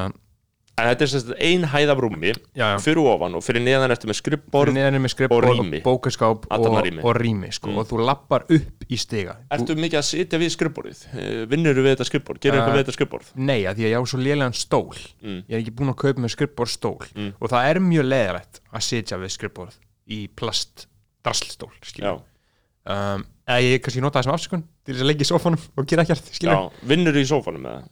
[0.74, 2.78] en þetta er sérst ein hæð af rúmi já, já.
[2.82, 5.82] fyrir ofan og fyrir neðan ertu með skrippborð fyrir neðan með og skrippborð og, rými.
[5.86, 6.66] bókaskáp og,
[7.04, 7.78] og rými sko, Mm.
[7.78, 9.36] og þú lappar upp í stiga.
[9.54, 11.04] Ertu mikið að sitja við skrippborðið
[11.52, 14.02] vinnur við þetta skrippborð, gerir Uh, eitthvað við þetta skrippborð Nei, að því að ég
[14.02, 14.98] á svo lélegan stól.
[15.22, 15.40] Mm.
[15.48, 17.32] ég er ekki búinn að kaupa með skrippborð stól Mm.
[17.40, 19.78] og það er mjög leðilegt að sitja við skrippborð
[20.10, 20.88] í plast
[21.24, 21.70] drasslstól
[22.04, 25.86] um, eða ég kannski nota það sem afsökun til þess að leggja í sófanum og
[25.88, 27.86] gera ekkert vinnur í sófanum með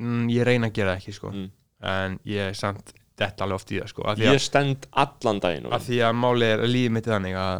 [0.00, 1.32] mm, ég reyna að gera ekki sko.
[1.34, 1.50] Mm.
[1.90, 4.04] en ég er samt þetta alveg oft í það sko.
[4.08, 7.08] að, að, ég stend allan daginn og að því að máli er að líði mitt
[7.08, 7.54] þannig að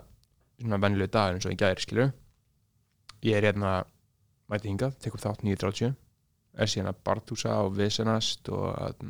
[0.60, 2.12] svona venjulegu dagur eins og ég gæri skilur
[3.24, 3.72] ég er hérna
[4.50, 5.94] mæti hingað, tek upp þátt 9.30
[6.60, 9.04] er síðan að bartúsa og visenast og að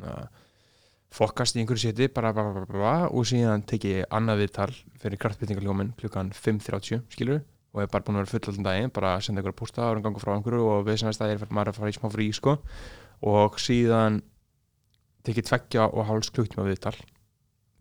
[1.11, 4.71] fokkast í einhverju seti bara, bara, bara, bara, og síðan tek ég annað viðtal
[5.03, 9.15] fyrir kraftbyttingaljómin klukkan 5.30 skilur og er bara búin að vera full allan daginn bara
[9.17, 11.81] að senda einhverju pústa og ganga frá einhverju og visenast að ég er maður að
[11.81, 12.57] fara í smá frí sko
[13.27, 14.21] og síðan
[15.27, 16.97] tekið tveggja og háls klukktíma viðtal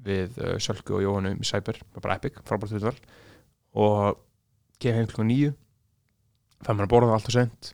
[0.03, 2.95] við uh, Sölku og Jóhannu í Cyber, bara epic, frábært viðtal.
[3.79, 4.19] Og
[4.79, 5.51] kemur heim klukkan nýju
[6.63, 7.73] fær maður að borða allt og sent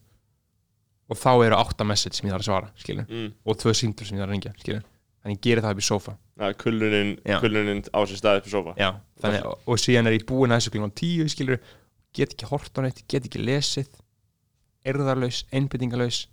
[1.10, 3.32] og þá eru átta message sem ég þarf að svara skilur, mm.
[3.46, 4.86] og tvö síndur sem ég þarf að ringja skilur.
[5.22, 6.14] þannig ég geri það upp í sófa.
[6.36, 7.38] Ja, kullunin, Já.
[7.44, 8.90] kullunin á sér staði upp í sofa Já,
[9.22, 11.62] þannig, og, og síðan er ég búin að þessu klukkan tíu skilur,
[12.18, 14.02] get ekki hort á neitt get ekki lesið.
[14.86, 16.26] Erðarlaus, einbyttingalaus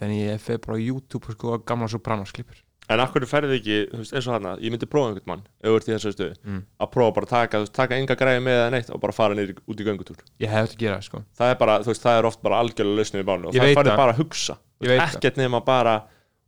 [0.00, 2.60] þannig ég fer bara á YouTube og sko gamla Sopranos klippur.
[2.90, 5.86] En akkur færði ekki, þú veist, eins og hana ég myndi prófa einhvern mann, ert
[5.86, 6.34] í þessu stöðu.
[6.42, 6.64] Mm.
[6.82, 9.14] að prófa bara að taka, þú veist, taka enga græði með eða neitt og bara
[9.16, 10.24] fara niður út í göngutúr.
[10.42, 11.22] Ég hef þetta að gera sko.
[11.38, 13.70] Það er bara, þú veist, það er oft bara algjörlega lausnið í bánu og það
[13.78, 13.92] það.
[14.02, 14.58] bara að hugsa.
[14.82, 15.94] Ekkert nema bara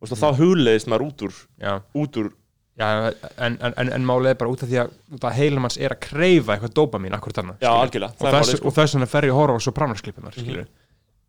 [0.05, 2.31] og þá hugleiðist maður út úr Já, út úr,
[2.81, 5.69] já en, en, en, en málið er bara út af því að, út af heilum
[5.69, 8.69] hans er að kreifa eitthvað dopamin akkur þarna og þess, sko.
[8.69, 10.67] og þess vegna fer ég að horfa á Sopranos klippunar skilur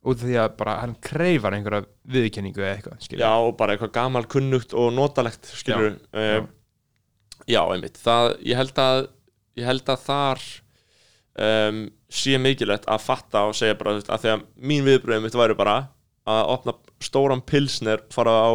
[0.06, 1.86] út af því að bara hann kreifar einhverja
[2.16, 6.45] viðkenningu eða eitthvað skilur já, bara eitthvað gamal kunnugt og notalegt skilur Já, já,
[7.56, 9.01] já einmitt, það, ég held að
[9.56, 10.45] ég held að þar
[11.47, 11.82] um,
[12.12, 15.78] sé mikilvægt að fatta og segja bara, að því að mín viðbröðum mitt væri bara
[16.26, 18.51] að opna stóran pilsner fara á,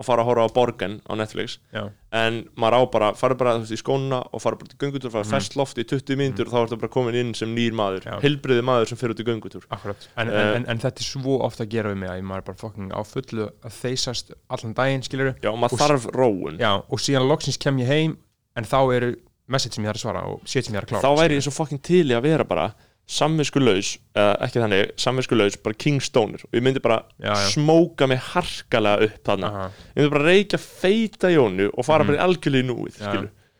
[0.00, 1.84] og fara að horfa á Borgen á Netflix já,
[2.16, 5.26] en maður á bara, fara bara veist, í skóna og fara bara til göngutúr, fara
[5.26, 5.32] mm.
[5.34, 8.16] ferskt loft í 20 mínútur og þá ertu bara komin inn sem nýr maður Já.
[8.24, 10.40] heilbriði maður sem fyrir út í akkurat en, Eh.
[10.40, 12.62] en, en, en þetta er svo ofta að gera við mig að maður er bara
[12.64, 16.98] fucking á fullu að þeysast allan daginn skilur já, maður Og- þarf róun já, og
[16.98, 18.16] síðan loksins kem ég heim
[18.56, 19.12] en þá eru
[19.48, 21.36] message sem ég þarf að svara og shit sem ég þarf að klára þá væri
[21.38, 22.72] ég svo fucking til í að vera bara
[23.12, 27.50] samviskulaus, eða ekki þannig samviskulaus, bara king stoner og ég myndi bara Já, já.
[27.54, 32.18] smóka mig harkalega upp þarna, Aha, ég myndi bara reykja feita jónu og fara bara
[32.18, 32.98] í algjörlega í núið.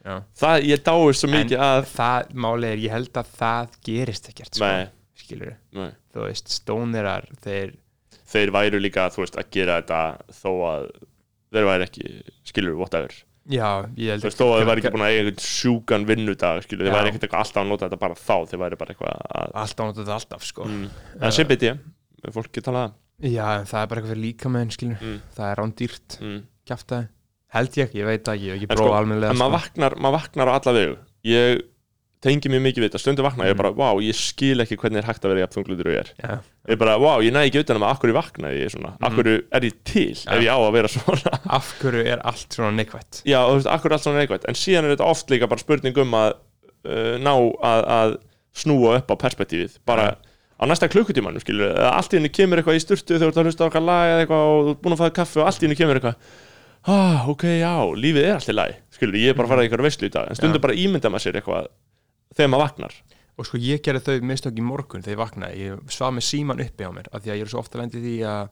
[0.02, 0.16] Já.
[0.34, 4.24] það, ég dáist svo En mikið að það málið er, ég held að það gerist
[4.32, 4.88] ekkert sko, Nei.
[5.22, 5.90] skilur Nei.
[6.10, 7.76] þú veist, stónerar þeir,
[8.32, 10.00] þeir væru líka, þú veist, að gera þetta
[10.40, 10.88] þó að
[11.52, 12.08] þeir væri ekki
[12.50, 13.14] skilur, whatever
[13.50, 13.68] já,
[13.98, 16.62] ég held þú veist, þó að þeir væri ekki búin að eiga einhvern sjúkan vinnudag
[16.66, 16.94] skilur, Já.
[16.94, 19.88] væri ekkert eitthvað alltaf að nota þetta bara þá þeir væri bara eitthvað að alltaf
[19.88, 20.66] notað þetta alltaf sko.
[20.68, 20.84] mm.
[21.22, 21.74] en sem byrja,
[22.36, 25.18] fólk ekki talað já, en það er bara eitthvað fyrir líka með skilur, Mm.
[25.36, 26.38] það er rándýrt mm.
[26.70, 27.08] kjaftaði,
[27.58, 30.18] held ég, ég veit ekki ég hef ekki prófað sko, almennilega en maður vaknar, maður
[30.20, 30.96] vaknar á alla vegu
[31.32, 31.62] ég
[32.22, 33.00] tengi mér mikið við þetta.
[33.02, 35.56] Stundu vakna, ég er bara, wow, ég skil ekki hvernig er hægt að vera jafn
[35.58, 36.10] þunglutur og ég er.
[36.22, 36.34] Já,
[36.68, 38.92] ég er bara, wow, ég næ ekki utan um að akkur ég vaknaði ég svona,
[38.94, 39.04] Mhm.
[39.08, 41.32] akkur er ég til ef ég á að vera svona?
[41.82, 43.22] Hverju er allt svona neikvætt?
[43.26, 45.48] Já, og þú veist, akkur er allt svona neikvægt en síðan er þetta oft líka
[45.48, 46.30] bara spurning um að
[46.86, 48.16] uh, ná að, að
[48.54, 52.84] snúa upp á perspektífið bara á næsta klukkutímanum, skilur allt í henni kemur eitthvað í
[52.84, 53.66] sturtu þegar þú ert að hlusta
[56.86, 59.86] ah, ok, já, lífið er alltaf lag skilur, ég er bara að fara í eitthvað
[59.86, 60.28] veislu í dag.
[60.30, 61.68] En stundur bara ímynda maður sér eitthvað
[62.36, 62.98] þegar maður vaknar.
[63.40, 66.60] Og sko ég gerði þau mistök í morgun þegar ég vaknaði, ég svaf með síman
[66.62, 68.42] uppi á mér af því að ég er svo ofta lendið því að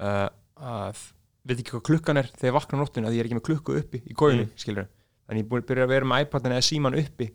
[0.00, 1.02] uh, að
[1.46, 3.46] veit ekki hvað klukkan er þegar ég vakna á nóttinu að ég er ekki með
[3.48, 4.54] klukku uppi í kóinu, mm.
[4.58, 4.88] skilur
[5.26, 7.28] þannig ég búið byrja að vera með iPadin eða síman uppi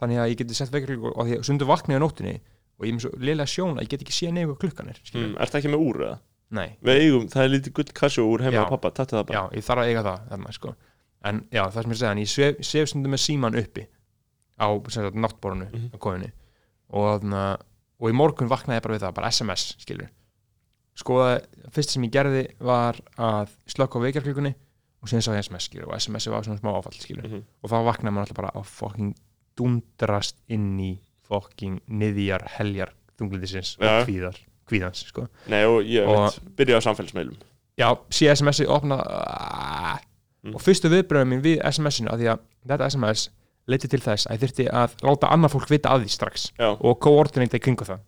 [0.00, 2.90] þannig að ég geti sett vekkur og því að sundu vaknaði á nóttinu og ég
[2.90, 5.28] er með svo liðlega sjón að ég get ekki séð nefnir hvað klukkan er skilur,
[5.30, 6.18] mm, Ertu ekki með úr eða?
[6.54, 9.38] nei, eigum, það er lítið gull kassu úr heima á pappa, tattu það bara.
[9.38, 10.74] Já, ég þarf að eiga það þarna, sko.
[11.30, 12.90] en já, það sem ég segja en ég svef, svef
[14.60, 14.66] á
[15.14, 15.90] náttborunu Mhm.
[15.94, 16.30] á kóinu
[16.90, 17.24] og,
[18.00, 20.08] og í morgun vaknaði ég bara við það, bara SMS skilur
[20.94, 21.40] skoða,
[21.74, 24.54] fyrst sem ég gerði var að slökka á veikjarklíkunni
[25.02, 27.42] og síðan sá ég SMS skilur og SMS var svona smá áfall skilur Mhm.
[27.62, 29.14] og þá vaknaði maður alltaf bara að fucking
[29.56, 30.98] dundrast inn í
[31.28, 34.00] fucking niðjar heljar þunglindisins Já.
[34.02, 34.38] og kvíðar
[34.68, 37.36] kvíðans sko Nei, og ég veit, byrja á samfélagsmeilum
[37.78, 39.98] já, sé SMS-ið opna uh,
[40.44, 40.54] Mm.
[40.54, 42.38] og fyrstu viðbröðum mín við SMS-inu að því að
[42.68, 43.30] þetta SMS
[43.66, 46.68] leiti til þess að ég þyrfti að láta annað fólk vita að því strax Já,
[46.76, 48.00] og koordinata í kringu það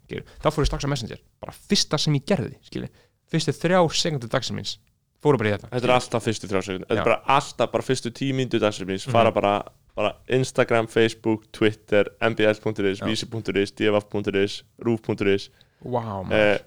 [0.43, 2.89] þá fór ég strax á Messenger, bara fyrsta sem ég gerði skilur.
[3.31, 4.75] fyrstu þrjá sekundur dagsins míns
[5.23, 5.69] fóru bara í þetta.
[5.73, 9.13] Þetta er alltaf fyrstu þrjá sekund Þetta er bara alltaf bara fyrstu tímindu dagsefnis Mhm.
[9.13, 9.55] fara bara,
[9.97, 15.49] bara Instagram, Facebook, Twitter mbl.is, vísi.is, df.is rúf.is
[15.83, 16.59] wow, eh,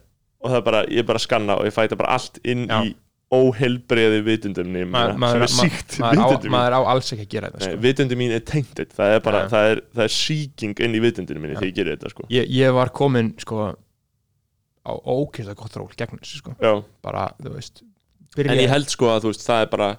[0.42, 2.68] og það er bara, ég er bara að skanna og ég fæta bara allt inn
[2.68, 2.82] Já.
[2.84, 2.96] í
[3.30, 7.82] óheilbreiði vitundum sem er síkt vitundum maður á alls ekki að gera þetta sko.
[7.84, 9.51] vitundum mín er tainted það er bara, Já.
[9.51, 12.49] það er, það er síking inn í vitundum mín þegar ég gerir þetta sko ég,
[12.57, 13.67] ég var komin sko,
[14.82, 16.55] á ókýrsta gott ról gegn þessu sko.
[17.05, 19.93] Bara, þú veist en byrja, ég held sko að þú veist, það er bara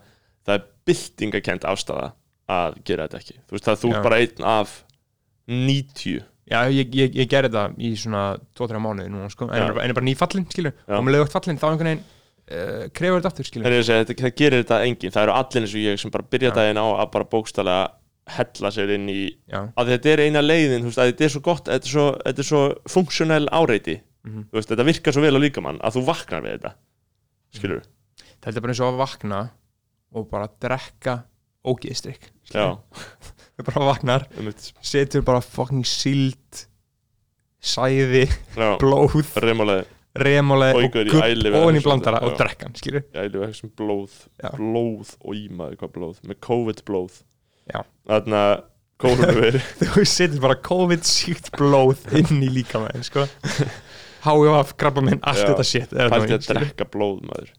[0.49, 2.13] það er byltingakent ástæða
[2.51, 4.03] að gera þetta ekki þú veist, það er þú Já.
[4.11, 4.77] bara einn af
[5.47, 6.21] 90
[6.51, 8.23] Já, ég, ég, ég gerði það í svona
[8.59, 10.97] 2-3 mánuði núna, sko, en ég er bara, en er bara nýfallin, skilur, Já.
[10.97, 12.09] og með lögvægt fallin þá einhvern veginn
[12.51, 15.15] uh, krefur þetta aftur, segi, þetta, það gerir þetta enginn.
[15.15, 17.81] Það eru allir eins og ég sem bara byrja daginn á að bara bókstælega
[18.31, 19.21] hella sér inn í
[19.51, 22.45] Já, að þetta er eina leiðin, veist, þetta er svo gott þetta er svo, þetta
[22.45, 22.61] er svo
[22.93, 23.97] funksjonell áreiti.
[24.27, 24.51] Mhm.
[24.51, 26.73] þú veist, þetta virkar svo vel á líkamann að þú vaknar við þetta.
[27.57, 27.83] Skilur
[28.41, 29.41] þetta er bara eins og að vakna
[30.17, 31.17] og bara drekka
[31.67, 32.67] ógeðstrykk já,
[33.57, 34.27] þú bara vaknar,
[34.85, 36.67] setur bara fucking síld
[37.61, 38.25] sæði,
[38.57, 39.19] já, blóð.
[39.45, 39.85] Remálega
[40.19, 44.51] remole Og og einhver í blandara og drekkan, skilur ég ælu ekki sem blóð Já.
[44.57, 47.21] blóð og ímaði hvað blóð með COVID blóð
[47.71, 48.43] þarna
[49.01, 49.63] kórunuveri
[49.95, 53.25] þú setur bara COVID síkt blóð inn í líkamæðin, sko.
[54.27, 55.49] HVF, krabba minn, allt Já.
[55.53, 57.55] þetta shit er annoying, að drekka blóð maður.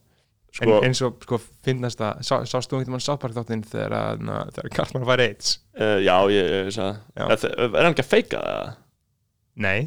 [0.51, 4.19] En sko, eins og sko finnast að sá, sástu einhvern mann sáttpark þáttinn þegar
[4.51, 5.53] þegar Karlmann var AIDS?
[5.79, 7.23] Uh, já, ég, ég sagði Já.
[7.31, 8.73] það er hann ekki að feika það?
[9.63, 9.79] nei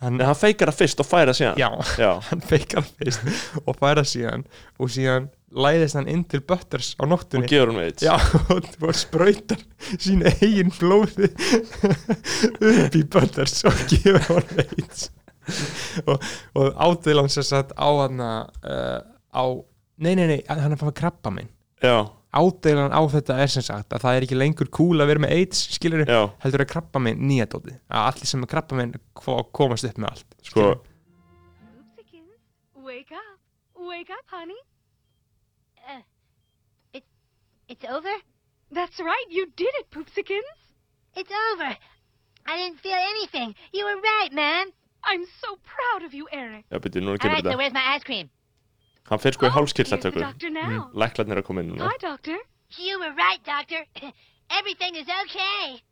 [0.00, 1.60] hann, Nei, hann feikar það fyrst og færa það síðan.
[1.60, 1.68] Já,
[2.00, 4.46] já, hann feikar fyrst og færa síðan
[4.78, 8.14] og síðan læðist hann inn til Butters á og nóttunni gefur hún veit Já,
[8.54, 9.62] og, og sprautar
[9.98, 15.08] sín eigin blóði upp í Butters og gefur hann veit
[16.06, 16.22] og,
[16.54, 19.00] og ádeilan sem sagt á hann uh,
[19.34, 19.44] á,
[19.98, 21.50] nei, nei, nei, hann er bara krabba minn
[21.82, 25.24] já, ádeilan á þetta er sem sagt að það er ekki lengur cool að vera
[25.24, 28.78] með AIDS skilur já, heldur að krabba minn nýja dóti að allir sem er krabba
[28.78, 30.68] minn komast upp með allt sko
[31.70, 32.38] Poopsikins,
[32.76, 33.38] wake up.
[33.80, 34.60] Wake up, honey.
[35.88, 36.02] Uh,
[36.92, 37.04] it,
[37.68, 38.14] it's over?
[38.70, 40.58] That's right, you did it, Poopsikins.
[41.16, 41.76] It's over.
[42.46, 43.54] I didn't feel anything.
[43.72, 44.66] You were right, man.
[45.04, 46.64] I'm so proud of you, Eric.
[46.70, 48.30] já, núna All kemur right, so where's my ice cream?
[49.10, 50.90] Hann fer sko í here's doctor now.
[50.94, 52.38] læklarnir er að koma inn núna Hi, doctor.
[52.78, 53.84] You were right, Doctor.
[54.58, 55.82] Everything is okay.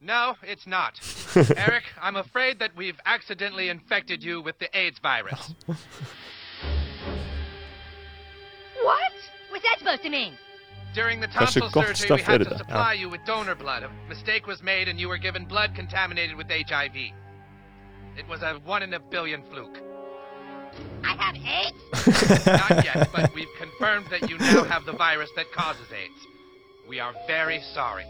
[0.00, 1.00] No, it's not.
[1.56, 5.54] Eric, I'm afraid that we've accidentally infected you with the AIDS virus.
[8.82, 9.12] What?
[9.50, 10.34] What's that supposed to mean?
[10.92, 12.58] During the tonsil surgery, we had to þetta.
[12.58, 13.84] supply you with donor blood.
[13.84, 16.96] A mistake was made and you were given blood contaminated with HIV.
[18.16, 19.78] It was a one in a billion fluke.
[21.04, 22.46] I have AIDS?
[22.46, 26.26] Not yet, but we've confirmed that you now have the virus that causes AIDS.
[26.88, 28.06] We are very sorry.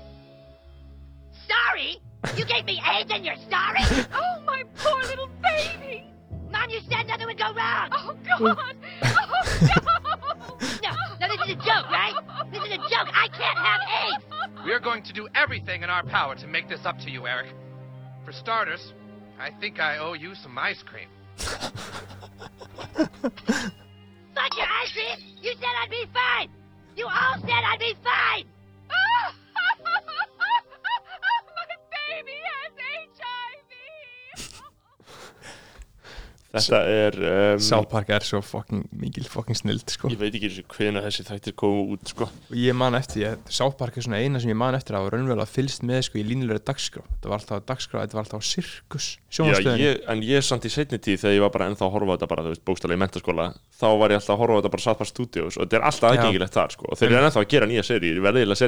[1.48, 1.98] Sorry?
[2.36, 3.80] You gave me AIDS and you're sorry?
[4.14, 6.04] Oh, my poor little baby.
[6.50, 7.88] Mom, you said nothing would go wrong.
[7.92, 8.76] Oh, God.
[9.04, 10.90] Oh, No,
[11.20, 12.14] no, this is a joke, right?
[12.52, 13.08] This is a joke.
[13.12, 14.24] I can't have AIDS.
[14.64, 17.52] We're going to do everything in our power to make this up to you, Eric.
[18.24, 18.92] For starters,
[19.38, 21.08] I think I owe you some ice cream.
[24.34, 25.18] Fuck your ice cream.
[25.40, 26.48] You said I'd be fine.
[26.96, 28.46] You all said I'd be fine.
[28.88, 29.41] my
[36.52, 40.10] þetta er um, South Park er svo fucking mikil fucking snild sko.
[40.12, 42.28] ég veit ekki hvena þessi þættir komu út sko.
[42.50, 45.02] Og ég man eftir, ég, South Park er svona eina sem ég man eftir að
[45.06, 48.42] hafa raunverulega fylgst með sko, í línulega dagskrá, þetta var alltaf dagskrá þetta var alltaf
[48.46, 49.06] sirkus
[50.12, 52.42] en ég samt í setni tíð þegar ég var bara ennþá að horfa þetta bara,
[52.46, 53.46] þú veist, bókstælega í mentaskóla
[53.80, 56.08] þá var ég alltaf að horfa þetta bara South Park Studios og þetta er alltaf
[56.12, 56.84] aðgengilegt þar, sko.
[56.92, 58.62] Og þeir eru ennþá að gera nýja seri, ég verði eiginlega að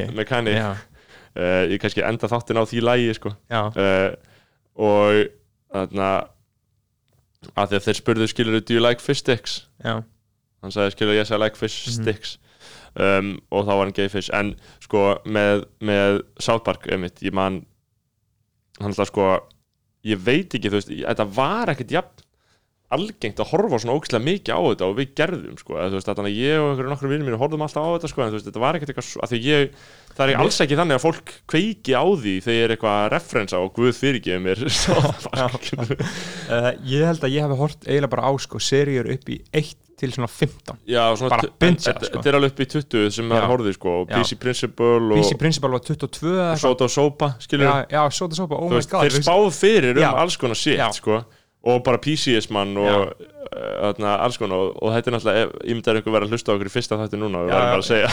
[0.00, 0.86] setja ég að setja
[1.36, 3.30] Eh, af ég kannski enda þáttin á því lægi sko.
[3.70, 4.10] uh,
[4.74, 5.28] og
[5.72, 6.08] þarna
[7.56, 9.60] að að þeir spurðu skilur do you like fish sticks?
[9.84, 10.02] Já,
[10.62, 12.02] hann sagði skilur yes I like fish Mhm.
[12.02, 12.38] sticks.
[12.96, 14.28] Um, og þá var hann gay fish.
[14.34, 17.64] En sko með, með South Park einmitt, ég man
[18.80, 19.38] hann alltaf sko
[20.04, 22.26] ég veit ekki, þú veist, þetta var ekkert jafn
[22.90, 26.08] algengt að horfa svona ógislega mikið á þetta og við gerðum sko, eða, þú veist,
[26.10, 28.38] þannig að ég og einhverju nokkru vinnir mínu horfum alltaf á þetta sko, en þú
[28.40, 29.70] veist, þetta var ekkert eitthvað að því ég,
[30.20, 33.60] það er alls ekki þannig að fólk kveiki á því þegar er eitthvað að referensa
[33.60, 33.92] og Guð
[34.70, 39.32] South Park uh, Ég held að ég hef hort eiginlega bara á sko, seríur upp
[39.32, 42.22] í 1 til svona 15 Já, svona, Bara binge en þetta, sko.
[42.30, 43.50] er alveg upp í 20 sem maður Já.
[43.52, 44.12] horfið sko, og.
[44.14, 46.62] PC Principle og PC Principal var 22 eða eitthvað.
[46.64, 50.20] Soda og Sopa, skilur Já, já, Soda Sopa, oh my god þeir spáð fyrir um
[50.22, 51.20] alls konar shit sko,
[51.60, 54.62] og bara PCS-mann og uh, þarna, alls konar.
[54.64, 56.74] Og, og þetta er náttúrulega, ég myndi að ykkur vera að hlusta á okkur í
[56.74, 58.12] fyrsta þætti núna og verðum bara að segja.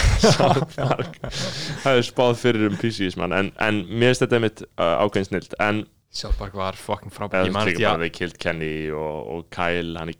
[1.83, 5.55] Það er spáð fyrir um PCS-mann en, en mér finnst þetta mitt uh, ákveðin snilt
[5.63, 5.85] en
[6.39, 10.09] Park var fucking frábært Ég man líka að við Kilt Kenny og, og Kyle, hann
[10.09, 10.15] er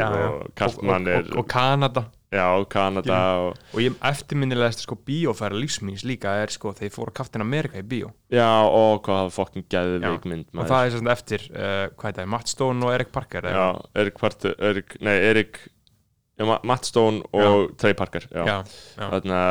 [0.00, 0.08] já.
[0.08, 5.56] og Kartmann og, er og, og Kanada já, Kanada og, og ég eftirminnilegast sko bíófæra
[5.56, 8.10] lífsmýns líka er sko þegar ég fór að Captain America í bíó.
[8.34, 9.70] Já, og hvað það fucking Já.
[9.78, 13.10] geðveik mynd og það er svona eftir uh, hvað er það, Matt Stone og Eric
[13.16, 13.66] Parker Já,
[14.04, 15.58] Erik Partur, Erik, nei, Erik
[16.38, 18.58] já, Ma- Matt Stone og Trey Parker Já, já,
[18.98, 19.08] já.
[19.16, 19.42] þarna.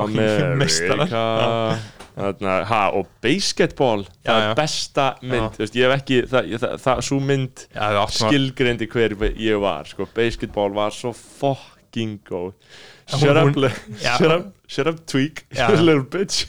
[0.00, 1.78] Amerika
[2.14, 6.74] þarna, ha, og basketball það er besta mynd, veist, ég hef ekki það, ég- það,
[6.84, 10.06] það, svo mynd það skilgreindi hver ég var, sko.
[10.14, 11.79] Basketball var svo fucking
[12.28, 12.52] góð
[13.10, 13.56] Shut up,
[13.98, 14.12] Já.
[14.16, 15.68] shut up, shut up tweak Já.
[15.86, 16.46] Little bitch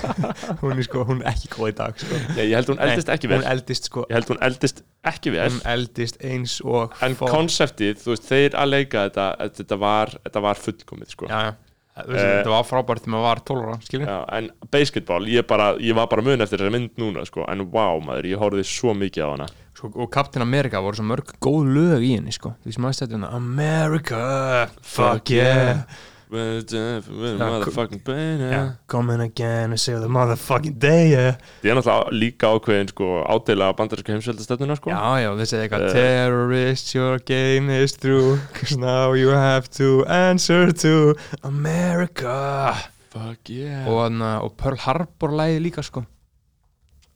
[0.62, 2.18] hún er sko, hún er ekki góð í dag sko.
[2.34, 3.46] Nei, ég held hún eldist Nei, ekki vel
[3.78, 8.28] sko Ég held hún eldist ekki vel hún eldist eins og En konseptið, þú veist,
[8.30, 11.52] þeir að leika þetta Þetta var, þetta var fullkomið, sko já, já.
[11.96, 15.46] Veist, Eh, þetta var frábært þegar maður var 12 ára skilur Já, en basketball, ég,
[15.46, 18.64] bara, ég var bara mun eftir þessa mynd núna sko, en wow maður, ég horfði
[18.64, 19.48] svo mikið á hana.
[19.74, 22.54] Sko, og Captain America voru svo mörg góð lög í henni sko.
[22.64, 25.82] því sem aðeins þetta hérna America, fuck yeah
[26.30, 28.72] Motherfucking pain yeah.
[28.86, 31.36] coming again and save the motherfucking day yeah.
[31.64, 34.90] Ég er náttúrulega líka ákveðin sko, ádela bandaríska heimsveldastönduna sko.
[34.94, 35.92] já, já, þessi eitthvað Eh.
[35.96, 42.74] terrorist, your game is through cause now you have to answer to America
[43.10, 46.04] Fuck yeah og, hana, og Pearl Harbor læði líka sko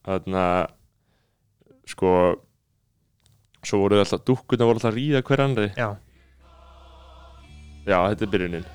[0.04, 0.72] Þannig að
[1.94, 2.10] sko
[3.64, 5.94] svo voru alltaf dúkkuna voru alltaf að ríða hver annri já,
[7.84, 8.66] Já, þetta er byrjunin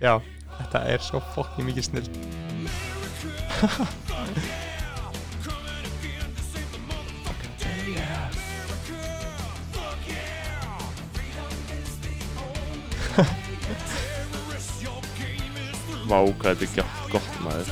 [0.00, 0.14] já,
[0.58, 2.10] þetta er svo fokkin mikið snill
[16.06, 17.70] Vá, hvað þetta er gott, gott maður.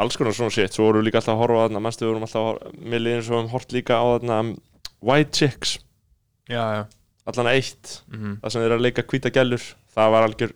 [0.00, 0.72] Alls konar svona shit.
[0.72, 2.70] Svo voru við líka alltaf að horfa á þarna Manstu við vorum alltaf að horfa
[2.92, 4.54] Mér liðin svo um hort líka á þarna um,
[5.02, 5.78] White Chicks.
[6.48, 6.86] Já, já,
[7.26, 8.02] Allan eitt.
[8.10, 8.36] Mhm.
[8.42, 9.62] Það sem þeir að leika hvíta gælur
[9.94, 10.52] Það var algjör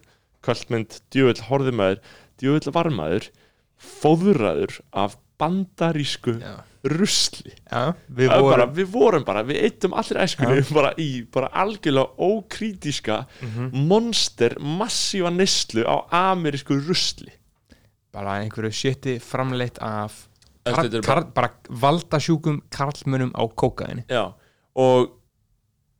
[0.46, 1.98] kvöldmynd Djúvill horðumæður
[2.40, 3.28] Djúvill varmaður
[3.76, 6.54] Fóðuraður af bandarísku Já.
[6.88, 7.52] rusli.
[7.68, 12.16] Já, við vorum bara, við vorum bara, við eittum allir æskunni bara í bara algjörlega
[12.16, 13.68] ókrítiska Mhm.
[13.90, 15.96] monster massífa neyslu á
[16.32, 17.32] amerísku rusli.
[18.12, 20.26] Bara einhverju shiti framleitt af
[20.66, 24.24] Þetta kar, er kar, bara valdasjúkum karlmunum á kókaðinni Já,
[24.76, 25.14] og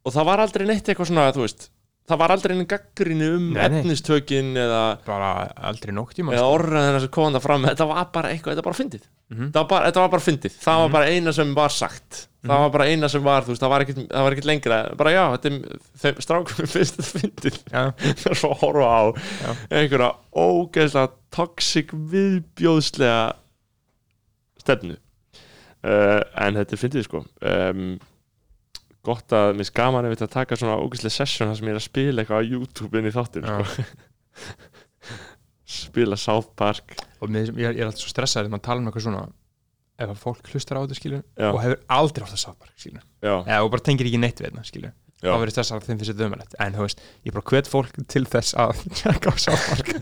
[0.06, 1.70] og það var aldrei neitt eitthvað svona, þú veist
[2.06, 5.30] það var aldrei einn gaggrinni um efnistökin eða, bara
[5.70, 8.68] aldrei nokk tíma eða orðræðina sem kom það fram þetta var bara eitthvað, þetta var
[8.68, 9.06] bara fyndið.
[9.26, 9.48] Mhm.
[9.50, 12.20] það var bara, þetta var bara fyndið, það var bara eina sem var sagt.
[12.46, 14.76] Það var bara eina sem var, þú veist, það var ekkert, það var ekkert lengra,
[15.00, 17.56] bara já, þetta er strákum finnst þetta fyndið.
[18.22, 19.02] Það er svo að horfa á
[19.42, 19.50] Já.
[19.80, 23.18] einhverja ógeðslega toxic viðbjóðslega
[24.66, 24.98] stefnu.
[25.86, 27.22] Uh, en þetta er fyndið sko.
[27.46, 27.88] Um,
[29.06, 31.86] gott að mér skaman ef þetta taka svona ógeðslega session þar sem ég er að
[31.86, 33.58] spila eitthvað á YouTube inn í þáttin Já.
[33.70, 33.84] sko.
[35.86, 36.96] spila South Park.
[37.22, 39.24] Og með, ég, er- ég er alltaf svo stressaður þegar maður tala um eitthvað svona
[39.96, 41.46] ef að fólk hlustar á þetta skilur Já.
[41.54, 44.50] og hefur aldrei átt að sápark skilur já, eða og bara tengir ekki neitt við
[44.50, 45.30] þetta skilur Já.
[45.30, 47.96] þá verður stressað að þeim finnst þetta ömulegt en þú veist, ég bara hvet fólk
[48.12, 49.92] til þess að tjekka á sápark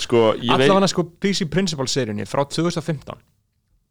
[0.00, 3.20] sko allavega sko PC Principal seríunni frá 2015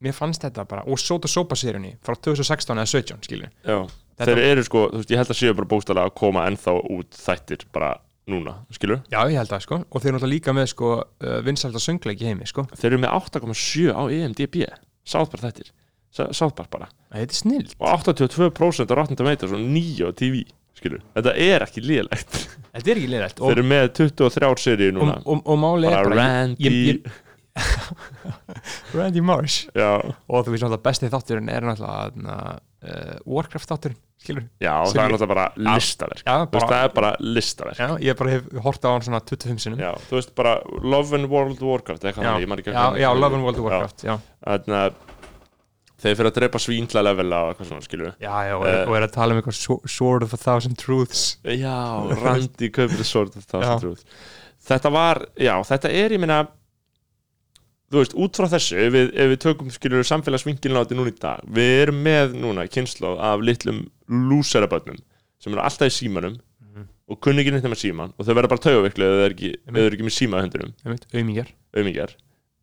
[0.03, 3.79] mér fannst þetta bara og Soda Sopa seríunni frá 2016 eða 17 skilur já,
[4.17, 6.75] Þetta- þeir eru sko, þú veist, ég held að séu bara bókstæðlega að koma ennþá
[6.97, 7.95] út þættir bara
[8.27, 9.81] núna, skilur já ég held það sko.
[9.89, 12.67] Og þeir eru náttúrulega líka með sko uh, vinsælda söngleiki heimi sko.
[12.75, 14.65] Þeir eru með 8,7 á EMDB
[15.07, 15.69] Park þættir.
[16.17, 16.89] Park bara.
[17.13, 20.43] Þetta er snill og 82% á Rotten Tomatoes og 9 á TV
[20.77, 22.35] skilur, þetta er ekki liðlegt
[22.73, 25.15] þetta er ekki liðrætt þeir eru með 23 serið og, núna.
[25.25, 26.73] Og, og máli er bara Randy
[28.97, 29.67] Randy Marsh.
[29.75, 29.89] Já,
[30.27, 32.43] og þú veist náttúrulega besti þátturinn er náttúrulega
[32.83, 35.47] uh, Warcraft þátturinn skilur já það er náttúrulega bara
[35.77, 36.23] listaverk.
[36.25, 37.81] Já, Þú veist, bara, það er bara listaverk.
[37.81, 41.19] Já, ég bara hef hort á hann svona 25 sinum já, þú veist bara Love
[41.19, 44.97] and World Warcraft já, ekki já, Love and World Warcraft þannig að
[45.97, 48.81] þeir fyrir að drepa svínla levela og eitthvað svona skilur já, já og, Eh.
[48.85, 51.23] og er að tala um eitthvað Sword of a Thousand Truths.
[51.41, 51.77] Já,
[52.21, 53.49] Randi kaupir það sort of Já.
[53.53, 54.03] thousand truth
[54.67, 56.41] Þetta var, já, þetta er ég meina
[57.91, 61.13] þú veist, út frá þessu ef við, ef við tökum, skilur samfélagsvinkilin á þetta núna
[61.13, 64.99] í dag, við erum með núna kynnslóð af litlum lúserabönnum
[65.39, 66.87] sem eru alltaf í símanum Mhm.
[67.09, 70.07] og kunni ekki neitt nema síman og þau verða bara taugaviklu eða þau eru ekki,
[70.07, 70.73] með síma í höndunum,
[71.73, 72.15] auðmingjar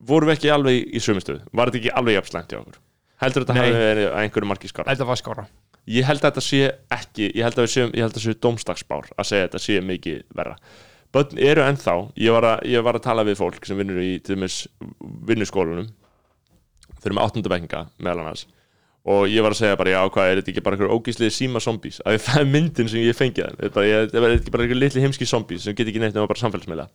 [0.05, 2.79] vorum við ekki alveg í, í sömustuð var þetta ekki alveg jafn slæmt hjá okkur?
[3.25, 5.47] Heldur þetta að einhverju marki skara þetta var skára
[5.89, 6.61] ég held að þetta sé
[6.91, 10.57] ekki ég held að, þetta sé dómstagsbár að segja að þetta sé mikið verra
[11.15, 14.13] börn eru ennþá, ég var að, ég var að tala við fólk sem vinnur í
[17.05, 18.47] þeir eru með áttundabækninga meðal annars.
[19.05, 21.61] Og ég var að segja bara, já, hvað er þetta ekki bara einhver ógísliði síma
[21.61, 24.79] zombies, að það er myndin sem ég fengi þeim, þetta er bara, ekki bara einhver
[24.81, 26.87] litli heimski zombies sem get ekki neitt nema bara samfélagsmiðla.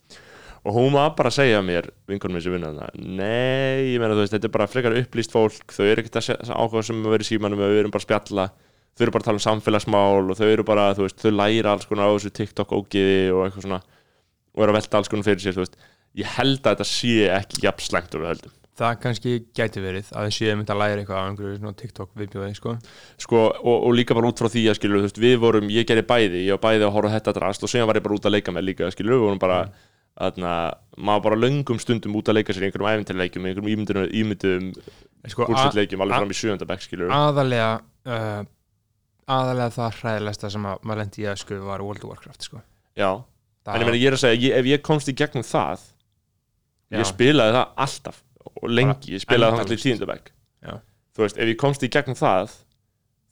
[0.65, 2.89] Og hún var bara að segja mér vinkonum minn sem vinna þarna
[3.21, 6.39] nei, ég meina þú veist, þetta er bara frekar upplýst fólk þau eru að se-
[6.49, 8.47] áhuga sem að vera í símanum við erum bara að spjalla,
[8.97, 11.71] þau eru bara að tala um samfélagsmál og þau eru bara, þú veist, þau læra
[11.77, 13.79] alls konar á þessu TikTok ógiði og eitthvað svona
[14.59, 15.75] og eru að velta alls konar fyrir sér,
[16.19, 18.55] ég held að þetta sé ekki jafn slæmt og við höldum.
[18.79, 22.55] Það kannski gæti verið að þið séum að læra eitthvað á einhverju svona TikTok viðbjóði
[22.55, 22.75] sko.
[23.19, 26.05] sko, og, og líka bara út frá því að skilur, veist, við vorum, ég gerði
[26.07, 28.35] bæði ég var bæði að horfa þetta drast og síðan var ég bara út að
[28.37, 29.57] leika með líka, skilur, við vorum bara
[30.19, 30.53] þarna,
[30.95, 34.71] maður bara löngum stundum út að leika sér í einhverjum æfintilegjum, einhverjum ímyndum, ímyndum
[35.27, 36.87] sko, búlsittlegjum, alveg fram í sjöndabæk,
[37.19, 37.69] aðalega
[38.07, 38.41] uh,
[39.29, 42.63] aðalega það hræðilegsta sem að maður lendi í að sko var World of Warcraft sko.
[42.99, 43.11] já,
[43.75, 45.83] en ég meina, ég er að segja, ég, ef ég komst í gegnum það
[46.89, 46.97] Já.
[47.01, 49.85] ég spilaði það alltaf og lengi, ég spilaði það endalaust.
[49.85, 50.31] tíundabæk
[50.65, 50.73] Já.
[51.15, 52.55] þú veist, ef ég komst í gegnum það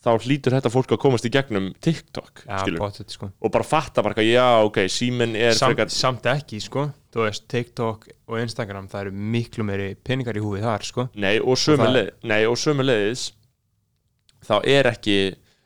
[0.07, 3.31] þá hlýtur þetta fólk að komast í gegnum TikTok, já, skilur, bóttið, sko.
[3.41, 6.85] og bara fatta bara, eitthvað, já, ok, síminn er samt, frekar samt ekki sko.
[7.11, 11.07] þú veist, TikTok og Instagram það eru miklu meiri peningar í húfi þar sko.
[11.17, 13.25] Nei, og sömu, það- leið, nei, og sömu leiðis
[14.47, 15.17] þá er ekki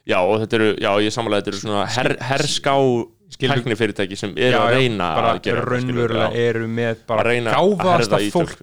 [0.07, 2.75] já, og þetta eru, já, ég samanlega þetta eru svona her, herská
[3.31, 8.21] Skilur- tæknifyrirtæki sem eru að reyna að gera raunverulega eru með Að bara að gáfaðasta
[8.33, 8.55] fólk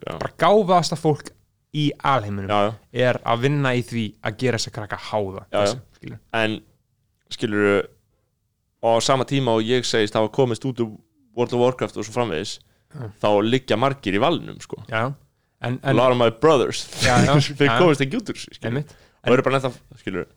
[0.43, 1.31] gáfaðasta fólk
[1.79, 2.75] í alheiminum já, já.
[3.09, 6.21] er að vinna í því að gera þess að krakka háða Já, skilur.
[6.37, 6.59] en
[7.33, 7.89] skilur
[8.85, 10.95] á sama tíma og ég segist hafa komist út úr
[11.37, 12.59] World of Warcraft og svo framvegis
[13.21, 14.81] þá liggja margir í valnum sko.
[14.89, 15.13] já,
[15.61, 16.87] en, a en, lot of my brothers.
[17.05, 18.39] Þeir komist ekki út úr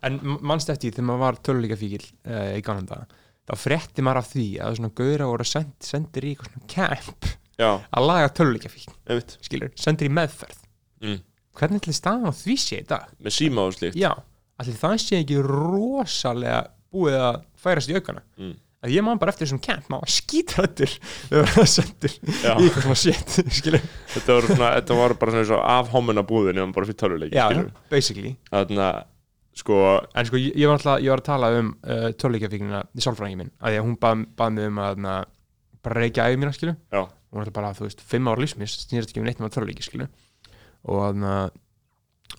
[0.01, 3.05] en mannst eftir því þegar maður var töluleika fíkil uh, í ganum það
[3.49, 7.29] þá frétti maður af því að svona gauðra voru send, sendir í eitthvað svona camp
[7.61, 8.31] já, að laga
[9.07, 9.37] einmitt.
[9.45, 10.59] skilur, sendir í meðferð.
[11.01, 11.21] Mm.
[11.57, 13.13] hvernig ætli staðan á því sé dag?
[13.19, 13.97] Með síma og slíkt.
[13.99, 14.11] Já,
[14.61, 16.59] ætli það sé ekki rosalega
[16.91, 18.23] búið að færast í aukana?
[18.37, 18.53] Mm.
[18.81, 20.93] að ég man bara eftir þessum camp maður var skítrættur
[21.31, 22.53] við varum sendir Já.
[22.57, 23.83] í eitthvað svona shit skilur,
[24.15, 27.37] þetta var, svona, þetta var bara svona eins og af homuna búðin bara fyrir töluleiki
[27.37, 28.35] já, skilur basically.
[28.49, 29.03] Þannig að
[29.57, 29.77] sko
[30.15, 33.53] en sko, ég, var alltaf, ég var að tala um uh, töluleikafíknina í sálfræðingin minn.
[33.59, 35.15] Að því að hún bað, bað mig um að na,
[35.83, 38.77] bara reykja æfið mína, skilur já, og hún ætla bara, þú veist, fimm ára lífsmis
[38.85, 40.09] snýrst ekki um neitt með töluleiki, skilur
[40.91, 41.35] og, na,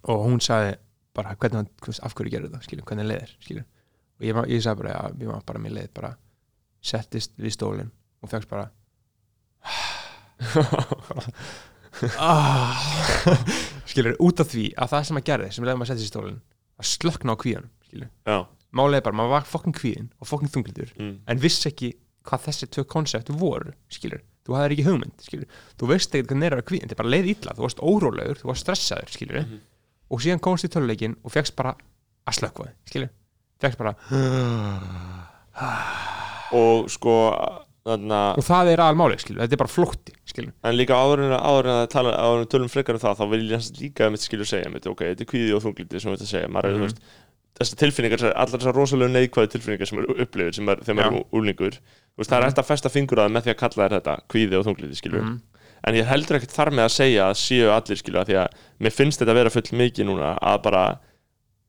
[0.03, 0.77] og hún sagði
[1.17, 4.65] bara, hvernig hann, veist, af hverju gerði það skilur, hvernig leiðir, skilur og ég, ég
[4.65, 6.13] sagði bara, já, ég var bara mér leið bara
[6.83, 7.93] settist við stólinn
[8.23, 8.71] og fegst bara
[12.23, 12.73] ah.
[13.91, 16.41] skilur, út af því að það sem að gerði, sem leiði maður settist í stólinn
[16.83, 17.71] að slökna á kvíðanum,
[18.73, 21.15] málið er bara, maður var fokkin kvíðin og fokkin þunglitur mm.
[21.29, 21.91] en vissi ekki
[22.29, 26.49] hvað þessi tvö koncept voru, skilur þú hafðir ekki hugmynd, skilur þú veist ekki hvernig
[26.49, 29.41] er að kvíðin, þetta er bara leið illa þú varst órólegur, þú varst stressaður, skilur
[29.43, 29.61] Mhm.
[30.13, 31.75] og síðan komst í töluleikin og fegst bara
[32.27, 33.11] að þig, skilur
[33.63, 33.95] fegst bara,
[36.53, 37.15] og sko
[37.87, 41.23] þannig að og það er aðal skilur, þetta er bara flótti, skilur En líka áður
[41.27, 44.25] en að, tala, áður en við tölum frekar um það, þá vil ég líka mitt
[44.27, 46.73] skilju segja, mitt, ok, þetta er kvíði og þunglindi sem við þetta segja, maður er,
[46.73, 46.81] Mhm.
[46.83, 47.01] þú veist,
[47.61, 51.25] þessar tilfinningar, allar þessar rosalega neikvæði tilfinningar sem eru upplifir, sem er, þegar maður er
[51.39, 51.79] úlingur,
[52.19, 52.49] veist, það er Mhm.
[52.51, 55.23] hægt að festa fingur að með því að kalla þér þetta, kvíði og þunglindi, skilju,
[55.23, 55.41] Mhm.
[55.85, 58.49] en ég heldur ekkert þar með að segja að séu allir, skilju, að því að
[58.81, 60.99] mér finnst þetta að vera full mikið núna að bara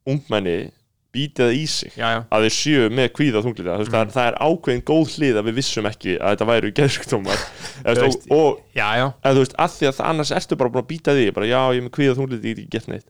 [0.07, 0.72] ungmenni
[1.14, 3.41] býti það í sig já, já, að þeir séu með kvíða
[3.78, 4.14] þú veist, það, Mhm.
[4.16, 6.72] það er ákveðin góð hlið að við vissum ekki að þetta væru
[8.07, 8.61] veist, og,
[8.97, 11.26] já, eða þú veist, að því að það annars ertu bara búin að býta því
[11.38, 13.09] bara já, ég er með kvíða þunglindi, ég get ekki gett neitt.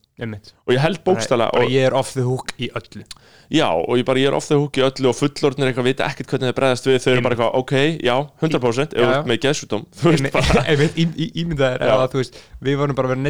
[0.67, 3.03] Og ég held bókstala bara og, ég er off the hook í öllu.
[3.53, 6.51] Já, og ég bara, ég er ofta húki öllu og fullorðnir eitthvað vita ekkert hvernig
[6.53, 6.99] þau bregðast við.
[7.03, 8.99] Þau eru bara eitthvað, ok, já, 100% ef
[9.99, 10.63] þú ert með bara,
[11.03, 11.93] í- í- ímyndaðir Já.
[11.97, 13.23] að þú veist, við vorum bara að vera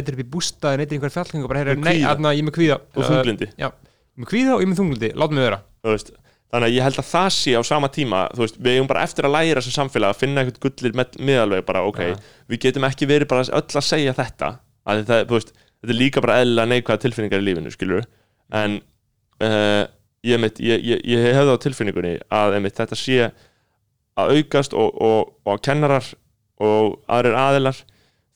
[4.14, 4.54] Með kvíða.
[4.54, 6.14] og ég með þunglindi, látum við vera veist
[6.54, 9.26] þannig að ég held að það sé á sama tíma veist, við eigum bara eftir
[9.26, 12.14] að læra sem samfélag að finna eitthvað gullir með, miðalveg bara, ok Já.
[12.52, 14.50] við getum ekki verið bara öll að segja þetta
[14.86, 15.50] að það, veist,
[15.82, 18.06] þetta er líka bara eðlilega neikvæða tilfinningar í lífinu, skilur
[18.54, 18.76] en
[19.42, 19.82] uh,
[20.22, 23.18] ég, mitt, ég, ég, ég hefði á tilfinningunni að einmitt, þetta sé
[24.14, 26.06] að aukast og, og, og kennarar
[26.62, 27.82] og aðrir aðilar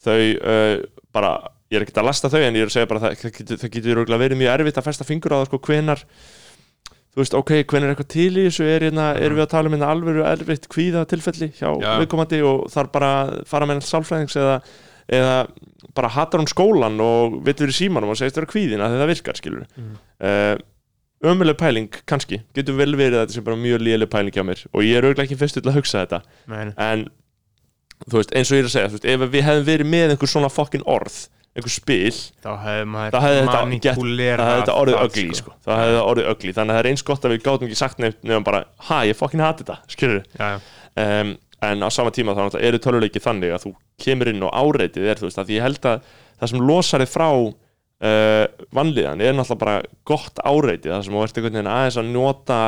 [0.02, 0.74] þau uh,
[1.14, 1.36] bara
[1.68, 3.60] ég er ekkert að lasta þau en ég er að segja bara það, það getur,
[3.62, 6.04] það getur verið mjög erfitt að festa fingur á það sko hvenar
[7.18, 8.66] þú veist, ok, hvenar er eitthvað til í þessu?
[8.68, 11.90] Er hérna, erum við að tala um hérna alvöru erfitt kvíða tilfelli hjá Já.
[12.00, 13.12] viðkomandi og þarf bara
[13.48, 14.56] fara með sálfræðings eða,
[15.18, 15.36] eða
[15.98, 19.40] bara hatar hún skólan og vitur í símanum og segist vera kvíðin að það virkar,
[19.40, 20.66] skilur mm.
[21.28, 22.42] ömuleg pæling, kannski.
[22.56, 25.08] Getur vel verið að þetta sem bara mjög léleg pæling hjá mér og ég er
[25.08, 26.22] auðvitað ekki fyrstu til að hugsa þetta.
[26.52, 27.08] Nei, en
[28.06, 30.30] þú veist, eins og ég er að segja veist, ef við hefðum verið með einhver
[30.30, 31.18] svona fokkin orð
[31.58, 32.14] einhver spil,
[33.12, 33.58] þá hefði þá
[34.62, 35.54] þetta, orðið ögli sko.
[35.66, 37.78] það hefði þetta orðið ögli, þannig að það er eins gott að við gátum ekki
[37.80, 39.78] sagt nefn nefnum bara, ha, ég fokkin hati þetta
[41.04, 41.34] um,
[41.68, 45.20] en á sama tíma þá eru töluleiki þannig að þú kemur inn og áreitið er
[45.20, 46.06] þú veist, að ég held að
[46.38, 48.44] það sem losar þig frá uh,
[48.78, 52.60] vanlíðan er náttúrulega bara gott áreitið, það sem þú ert einhvern veginn aðeins að nota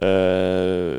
[0.00, 0.96] uh,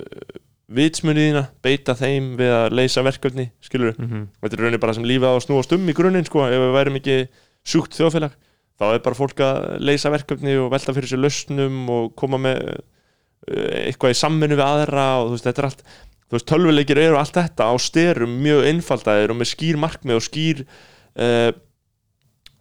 [0.72, 4.28] vitsmuniðina, beita þeim við að leysa verkefni, skilur Mhm.
[4.42, 6.74] þetta er raunin bara sem lífið á að snúast um í grunninn sko, ef við
[6.74, 7.18] værum ekki
[7.66, 8.34] sjúkt þjóðfélag
[8.80, 12.58] þá er bara fólk að leysa verkefni og velta fyrir sér lausnum og koma með
[12.66, 15.84] uh, eitthvað í samvinnu við aðra og þú veist, þetta er allt
[16.26, 20.26] þú veist, tölvuleikir eru allt þetta á styrum mjög einfaldæðir og með skýr markmið og
[20.26, 21.52] skýr uh,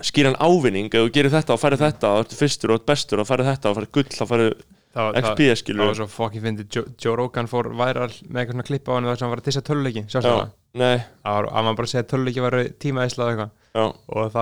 [0.04, 0.90] skýran ávinning.
[0.92, 3.48] Ef þú gerir þetta og færið þetta og þú ert fyrstur og bestur og færið
[3.52, 4.50] þetta og færið gull og færið
[4.94, 6.68] það, það, XP það skilur var svo fucking fyndið.
[6.74, 9.42] Joe, Joe Rogan fór væral með eitthvað svona klippa á hann þar sem hann var
[9.42, 12.44] að tissa töluleiki Já, sjálfsagt það nei, Það var að maður bara segja að töluleiki
[12.44, 13.56] var tímaæsla og eitthvað.
[13.74, 13.84] Já,
[14.14, 14.40] og þá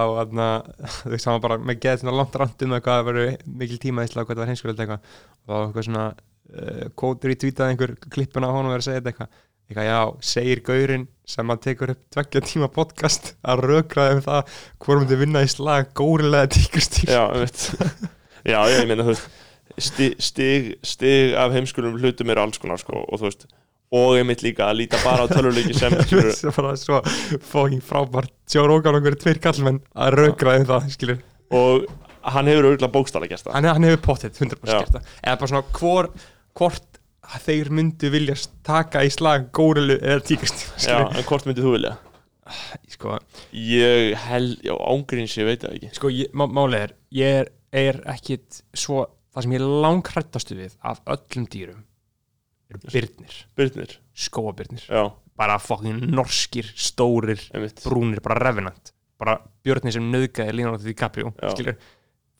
[1.24, 3.28] hann var bara með geð svona langt rand um eitthvað að vera
[3.62, 5.16] mikil tímaæsla og hvað það var heimskulegt eitthvað.
[5.32, 8.88] Og þá var eitthvað svona uh, kótur í tweetað einhver klippuna á honum verið að
[8.90, 9.40] segja þetta eitthvað.
[9.72, 14.56] Eitthvað, já, segir gaurinn sem að tekur upp tveggja tíma podcast að rökraði um það
[14.82, 17.12] hvort myndi vinna í slag górilega tíkustýr
[18.42, 19.41] já, ég meina þú veist
[19.78, 23.46] stig, stig, stig af heimskulum hlutum eru alls konar sko og þú veist
[23.92, 27.00] og einmitt líka að líta bara á tölvuleiki sem skilur, það var svo
[27.50, 28.32] fucking frábært.
[28.56, 31.18] Rogan og einhverju tveir kallmenn að rökraði um það, skilur
[31.52, 31.84] og
[32.32, 33.56] hann hefur auðvitað bókstala gert það.
[33.58, 34.78] Hann, hann hefur pottet 100% Já.
[34.78, 35.12] gert það.
[35.20, 36.08] Eða bara svona hvor,
[36.56, 37.00] hvort
[37.42, 41.92] þeir myndu vilja taka í slag górilu eða tíkustýr já, en hvort myndið þú vilja?
[42.90, 43.16] sko,
[43.54, 45.90] ég held, já, ángríns ég veit það ekki.
[45.96, 50.76] sko ég, má, málið er ég er, er ekkit svo það sem ég langrættastu við
[50.82, 51.82] af öllum dýrum
[52.72, 55.02] eru byrnir, Byrnir, skóabyrnir já,
[55.36, 57.82] bara fucking norskir, stórir einmitt.
[57.84, 58.92] brúnir, bara revenant.
[59.22, 60.50] Bara björnir sem nöðgæði
[60.88, 61.50] DiCaprio Já.
[61.52, 61.76] skilur,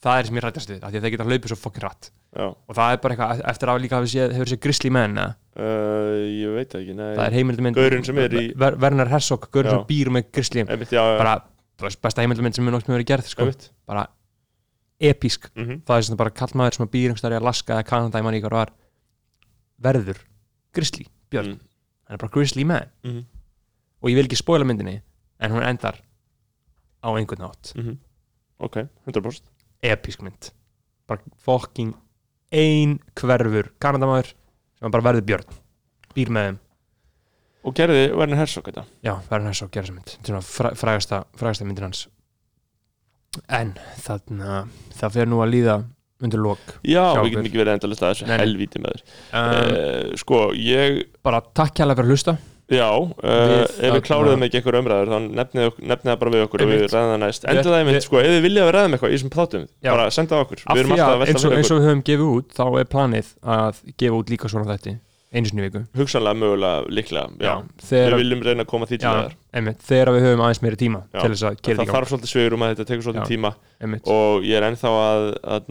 [0.02, 2.08] það er sem ég rættast við af því að þeir geta hlaupið svo fucking rætt
[2.48, 5.34] og það er bara eitthvað, eftir að líka hafi séð, hefur séð Grizzly Man eða?
[5.60, 7.10] uh, ég veit það ekki, nei.
[7.18, 7.36] Það er
[8.24, 9.70] er í- Ver, Werner Herzog, Já.
[9.76, 10.26] sem býr með
[10.96, 11.36] já, bara,
[12.02, 13.46] besta heimildumynd sem er nokkuð með verið gerð sko.
[13.86, 14.06] bara
[15.02, 15.48] episk.
[15.56, 18.40] Mhm, það er sem bara kallmaður sem býr einhverstaðar í Alaska eða Kanada í manni
[18.40, 18.72] ykkur var
[19.82, 20.20] verður
[20.72, 21.60] Grizzly, Björn, mm,
[22.06, 22.90] hann er bara Grizzly Man.
[23.04, 23.24] Mhm,
[24.02, 25.00] og ég vil ekki spoila myndinni
[25.40, 25.98] en hún endar
[27.02, 27.98] á einhvern nátt mhm.
[28.62, 28.76] Ok,
[29.06, 29.42] 100%
[29.82, 30.52] episk mynd.
[31.08, 31.96] Bara fucking
[32.52, 34.34] ein hverfur Kanadamaður
[34.78, 35.56] sem bara verður Björn.
[36.14, 36.58] Býr með þeim.
[37.62, 38.84] Og gerði Werner Herzog þetta?
[39.02, 40.14] Já, næst að gera þessa mynd.
[40.14, 42.06] Er svona frægasta, frægasta myndin hans
[43.48, 43.74] En
[44.04, 44.62] þarna
[44.98, 45.76] það fer nú að líða
[46.22, 49.04] undir lok já, við getum ekki verið endalist að þessu Nei, helvíti með þér.
[49.32, 52.34] Um, uh, sko, ég Bara takk kjærlega fyrir að hlusta.
[52.72, 56.62] Já, uh, Við ef við kláruðum ekki eitthvað umræður þá nefnið það bara við okkur
[56.64, 57.42] og við ræðum það næst.
[57.44, 59.34] Við- Enda það einmitt, við- sko, ef þið viljað að ræðum eitthvað í þessum
[59.82, 59.90] Já.
[59.90, 62.28] bara senda það okkur, Af við erum því alltaf að eins og við höfum gefið
[62.36, 64.94] út þá er planið að gefa út líka svona þetta
[65.32, 67.54] einu sinni viku hugsanlega, mögulega, líklega já.
[67.88, 70.62] þegar, Við viljum reyna að koma því til já, það einmitt, þegar við höfum aðeins
[70.64, 71.20] meiri tíma Já.
[71.22, 73.30] að Það þetta þarf svolítið sveigurum að þetta tekur svolítið Já.
[73.32, 74.10] tíma einmitt.
[74.12, 75.70] og ég er ennþá að, að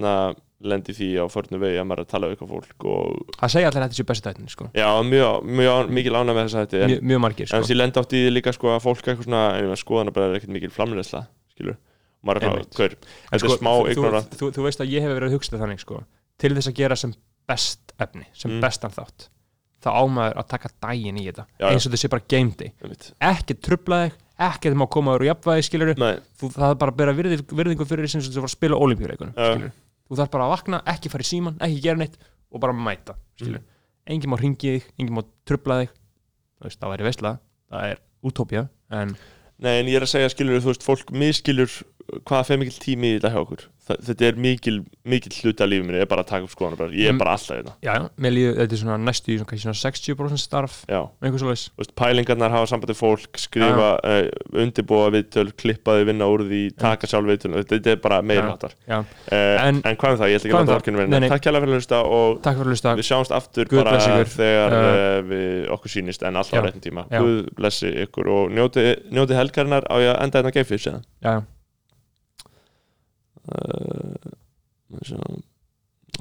[0.62, 3.70] lendi því á förnu vegi að maður að tala við eitthvað fólk og Það segja
[3.72, 4.68] allir að þetta sé bestu tættin sko.
[4.78, 7.62] já, mjög, mjög mikil ánæg með þess að þetta en, mjög, mjög margir en sko.
[7.62, 10.36] þess ég lendi átt í því líka sko að fólk eitthvað svona, ég meina, skoðanabræður
[10.36, 11.24] er ekkert mikil flamleysla
[11.56, 11.78] skilur,
[12.22, 15.36] maður er En þetta er smá þú, ignorant þú, veist að ég hef verið að
[15.40, 16.04] hugsa þannig sko,
[16.38, 17.16] til þess að gera sem
[17.50, 18.62] best efni sem Mm.
[18.62, 19.30] bestan þátt
[19.82, 21.46] þá ámaður að taka daginn í þetta.
[21.60, 22.74] Já, eins og sé bara game day.
[23.32, 24.18] Ekki trubla þig,
[24.48, 27.88] ekki að koma úr jafnvægi skilur Nei, þú, það er bara að bera virðing, virðingu
[27.90, 28.80] fyrir því sem þú var að spila
[29.52, 29.72] skilur
[30.12, 32.18] þú þarf bara að vakna, ekki fara í síman, ekki gera neitt
[32.52, 33.62] og bara mæta Mm.
[34.14, 35.94] enginn má ringi þig, enginn má trubla þig.
[36.60, 37.32] Þú veist, það væri veistla
[37.72, 39.16] það er útópía en
[39.62, 41.70] Nei, en ég er að segja, skilur, þú veist, fólk miskilur
[42.28, 43.68] hvaða fer mikil tími í þetta hjá okkur?
[43.92, 44.76] Þetta er mikil,
[45.10, 47.18] mikil hluti af lífið minni ég er bara að taka upp skoðanabræður, ég er Mm.
[47.20, 50.76] bara alltaf þetta já, já, mér líður, þetta er svona næstu svona, svona 60% starf,
[50.88, 54.30] Já, einhvers þú veist, pælingarnar hafa sambandi fólk skrifa, uh,
[54.64, 57.52] undirbúa viðtöl klippaði, vinna úr því, taka sjálf viðtöl.
[57.66, 59.00] Þetta er bara meira áttar já.
[59.02, 61.28] uh, en, En- hvað um það, ég ætla ekki að um orkinu verið.
[61.34, 63.98] Takk kjærlega fyrir að hlusta og að við sjáumst aftur Guð bara
[64.38, 66.64] þegar Uh, við okkur sýnist en alltaf á já.
[66.70, 67.04] réttum tíma.
[67.12, 67.20] Já.
[67.20, 69.84] Guð blessi ykkur og njóti, njóti helgarinnar.
[69.90, 71.42] Á ég að enda þetta geifir síðan já, já.
[71.42, 71.48] uh, sjá.
[73.41, 73.41] og það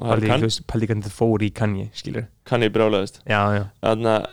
[0.01, 3.22] Paldi, veist, paldi þetta fór í kanji skilur kann ég brjálæðist.
[3.28, 4.28] Já, já, þannig að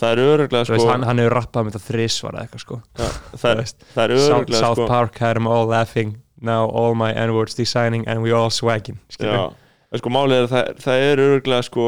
[0.00, 2.80] það er öruglega sko, veist, hann, hann hefur rappað með þetta eitthvað sko.
[3.00, 7.12] Það, það, er South, öruglega South sko, Park had them all laughing now all my
[7.12, 9.52] n-words designing and we all swagging já,
[10.00, 11.86] sko málið er að það, það er öruglega sko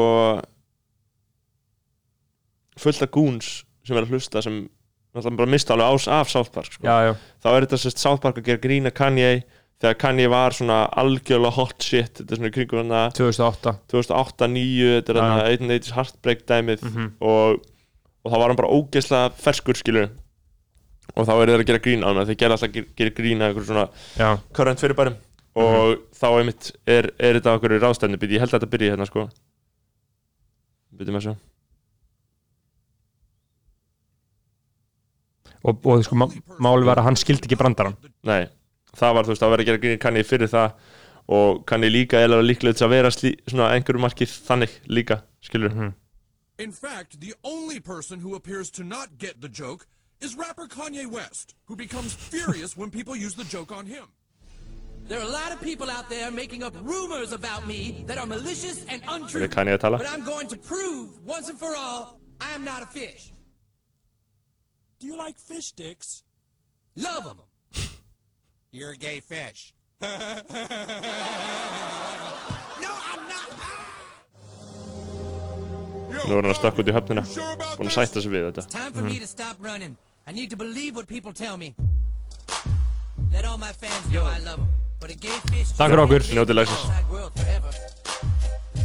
[2.83, 3.51] fullt af gúns
[3.83, 4.63] sem er að hlusta sem
[5.13, 6.85] náttúrulega bara mista alveg ás af South Park sko.
[6.85, 7.13] já, já,
[7.43, 9.43] þá er þetta sérst South Park að gera grína Kanye
[9.83, 15.13] þegar Kanye var svona algjörlega hot shit þetta er svona kringum hana 2008 2008-2009 þetta
[15.13, 15.23] er Já.
[15.27, 17.09] hana 1880s Heartbreak dæmið Mhm.
[17.19, 17.59] og,
[18.23, 20.09] og þá var hann bara ógeðslega ferskur skilur
[21.13, 23.43] og þá er þeir að gera grín á hann þeir gera alltaf að gera- grín
[23.43, 25.15] að einhver svona já, current fyrirbærum.
[25.53, 29.27] Og þá einmitt er, er þetta okkur ráðstæðni ég held að þetta byrja hérna sko.
[30.97, 31.33] Byrjum að sjá.
[35.63, 37.95] Og, og sko, má- máli var að hann skildi ekki brandarann.
[38.27, 38.47] Nei,
[38.97, 40.77] það var, þú veist, að vera að gera grín Kanye fyrir það
[41.33, 45.93] og Kanye líka eða líklega að vera slí, svona einhverju markið þannig líka, skilur
[46.59, 49.87] In fact, the only person who appears to not get the joke
[50.21, 54.05] is rapper Kanye West, who becomes furious when people use the joke on him.
[55.07, 58.25] There are a lot of people out there making up rumors about me that are
[58.25, 59.47] malicious and untrue.
[59.49, 59.97] Kanye að tala?
[59.97, 63.33] But I'm going to prove once and for all I am not a fish.
[64.99, 66.23] Do you like fish sticks?
[66.95, 67.41] Love them.
[68.75, 69.71] You're a gay fish.
[70.01, 70.41] No, I'm
[73.29, 73.45] not.
[76.25, 77.21] Nú er hann að stökka út í höfnina
[77.77, 79.93] búin að sætta sig við þetta Time for me to stop running.
[80.25, 81.75] I need to believe what people tell me.
[83.31, 84.67] Let all my fans know I love them.
[84.99, 85.69] But a gay fish.
[85.77, 86.21] Takk fyrir okkur.
[86.33, 86.89] Njótið lagsins.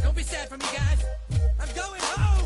[0.05, 1.01] Don't be sad for me, guys.
[1.57, 2.45] I'm going home.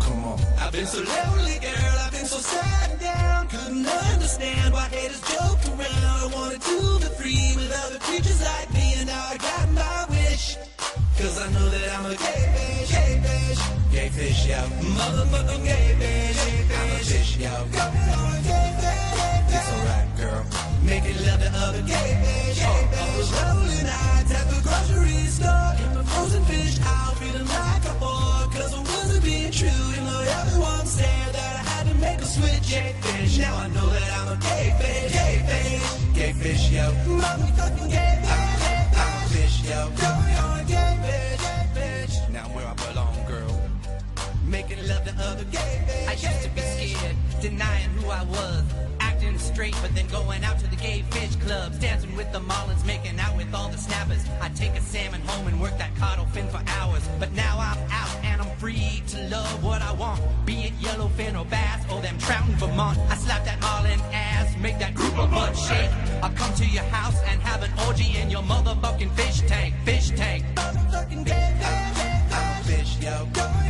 [0.00, 0.40] Come on.
[0.64, 1.89] I've been so lonely, girl.
[2.30, 3.48] So sad and down.
[3.48, 6.04] Couldn't understand why haters joke around.
[6.22, 10.06] I wanted to be free with other creatures like me, and now I got my
[10.10, 10.56] wish.
[11.18, 13.60] Cause I know that I'm a gay fish, gay fish,
[13.90, 14.62] Gay fish, yo.
[14.94, 16.38] motherfucking gay fish,
[16.70, 17.36] gay I'm a fish.
[17.36, 17.50] yo.
[17.50, 20.46] I'm a gay fish, It's alright, girl.
[20.86, 23.10] Making love to other gay fish, gay oh, oh.
[23.10, 23.30] fish.
[23.42, 25.74] Lonely nights at the grocery store.
[25.82, 28.46] In my frozen fish aisle, feeling like a bore.
[28.54, 30.79] Cause I wasn't being true, even though everyone said that I
[32.30, 32.70] had to make a switch.
[32.70, 36.14] Gay fish, now I know that I'm a gay fish, gay fish.
[36.14, 36.92] Gay fish, yo.
[37.06, 39.90] Motherfucking gay fish, I'm a fish, yo.
[39.96, 42.18] Girl, you're a gay fish, gay fish.
[42.30, 43.60] Now where I belong, girl.
[44.46, 46.08] Making love to other gay fish.
[46.08, 48.64] I used to be scared, denying who I was.
[49.20, 51.78] Acting straight, but then going out to the gay fish clubs.
[51.78, 54.24] Dancing with the marlins, making out with all the snappers.
[54.40, 57.06] I'd take a salmon home and work that caudal fin for hours.
[57.18, 60.22] But now I'm out and I'm free to love what I want.
[60.46, 62.98] Be it yellowfin or bass or them trout in Vermont.
[63.10, 65.90] I slap that marlin ass, make that grouper butt shake.
[66.22, 69.74] I'll come to your house and have an orgy in your motherfucking fish tank.
[69.84, 70.46] Fish tank.
[70.54, 73.69] Motherfucking gay fish, gay I'm a fish, yo.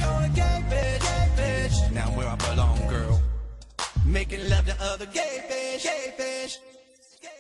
[4.10, 6.58] Making love to other gay fish, gay fish.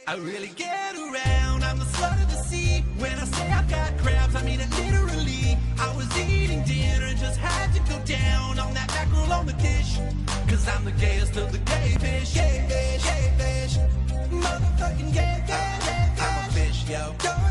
[0.06, 2.84] I really get around, I'm the slut of the sea.
[2.96, 5.58] When I say I've got crabs, I mean it literally.
[5.80, 9.98] I was eating dinner just had to go down on that mackerel on the dish.
[10.46, 13.76] Cause I'm the gayest of the gay fish, gay fish, gay fish.
[14.30, 17.49] Motherfucking gay fish, I'm a fish, yo.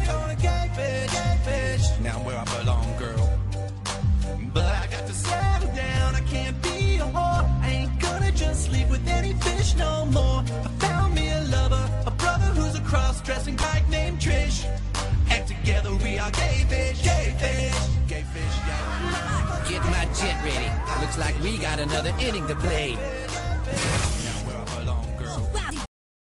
[9.34, 10.44] Fish no more.
[10.66, 14.66] I found me a lover, a brother who's a cross-dressing dyke named Trish.
[15.30, 17.78] And together we are gay fish, gay fish.
[18.08, 19.70] Gay fish, yo.
[19.70, 20.70] Get my jet ready.
[21.02, 22.98] Looks like we got another inning to play.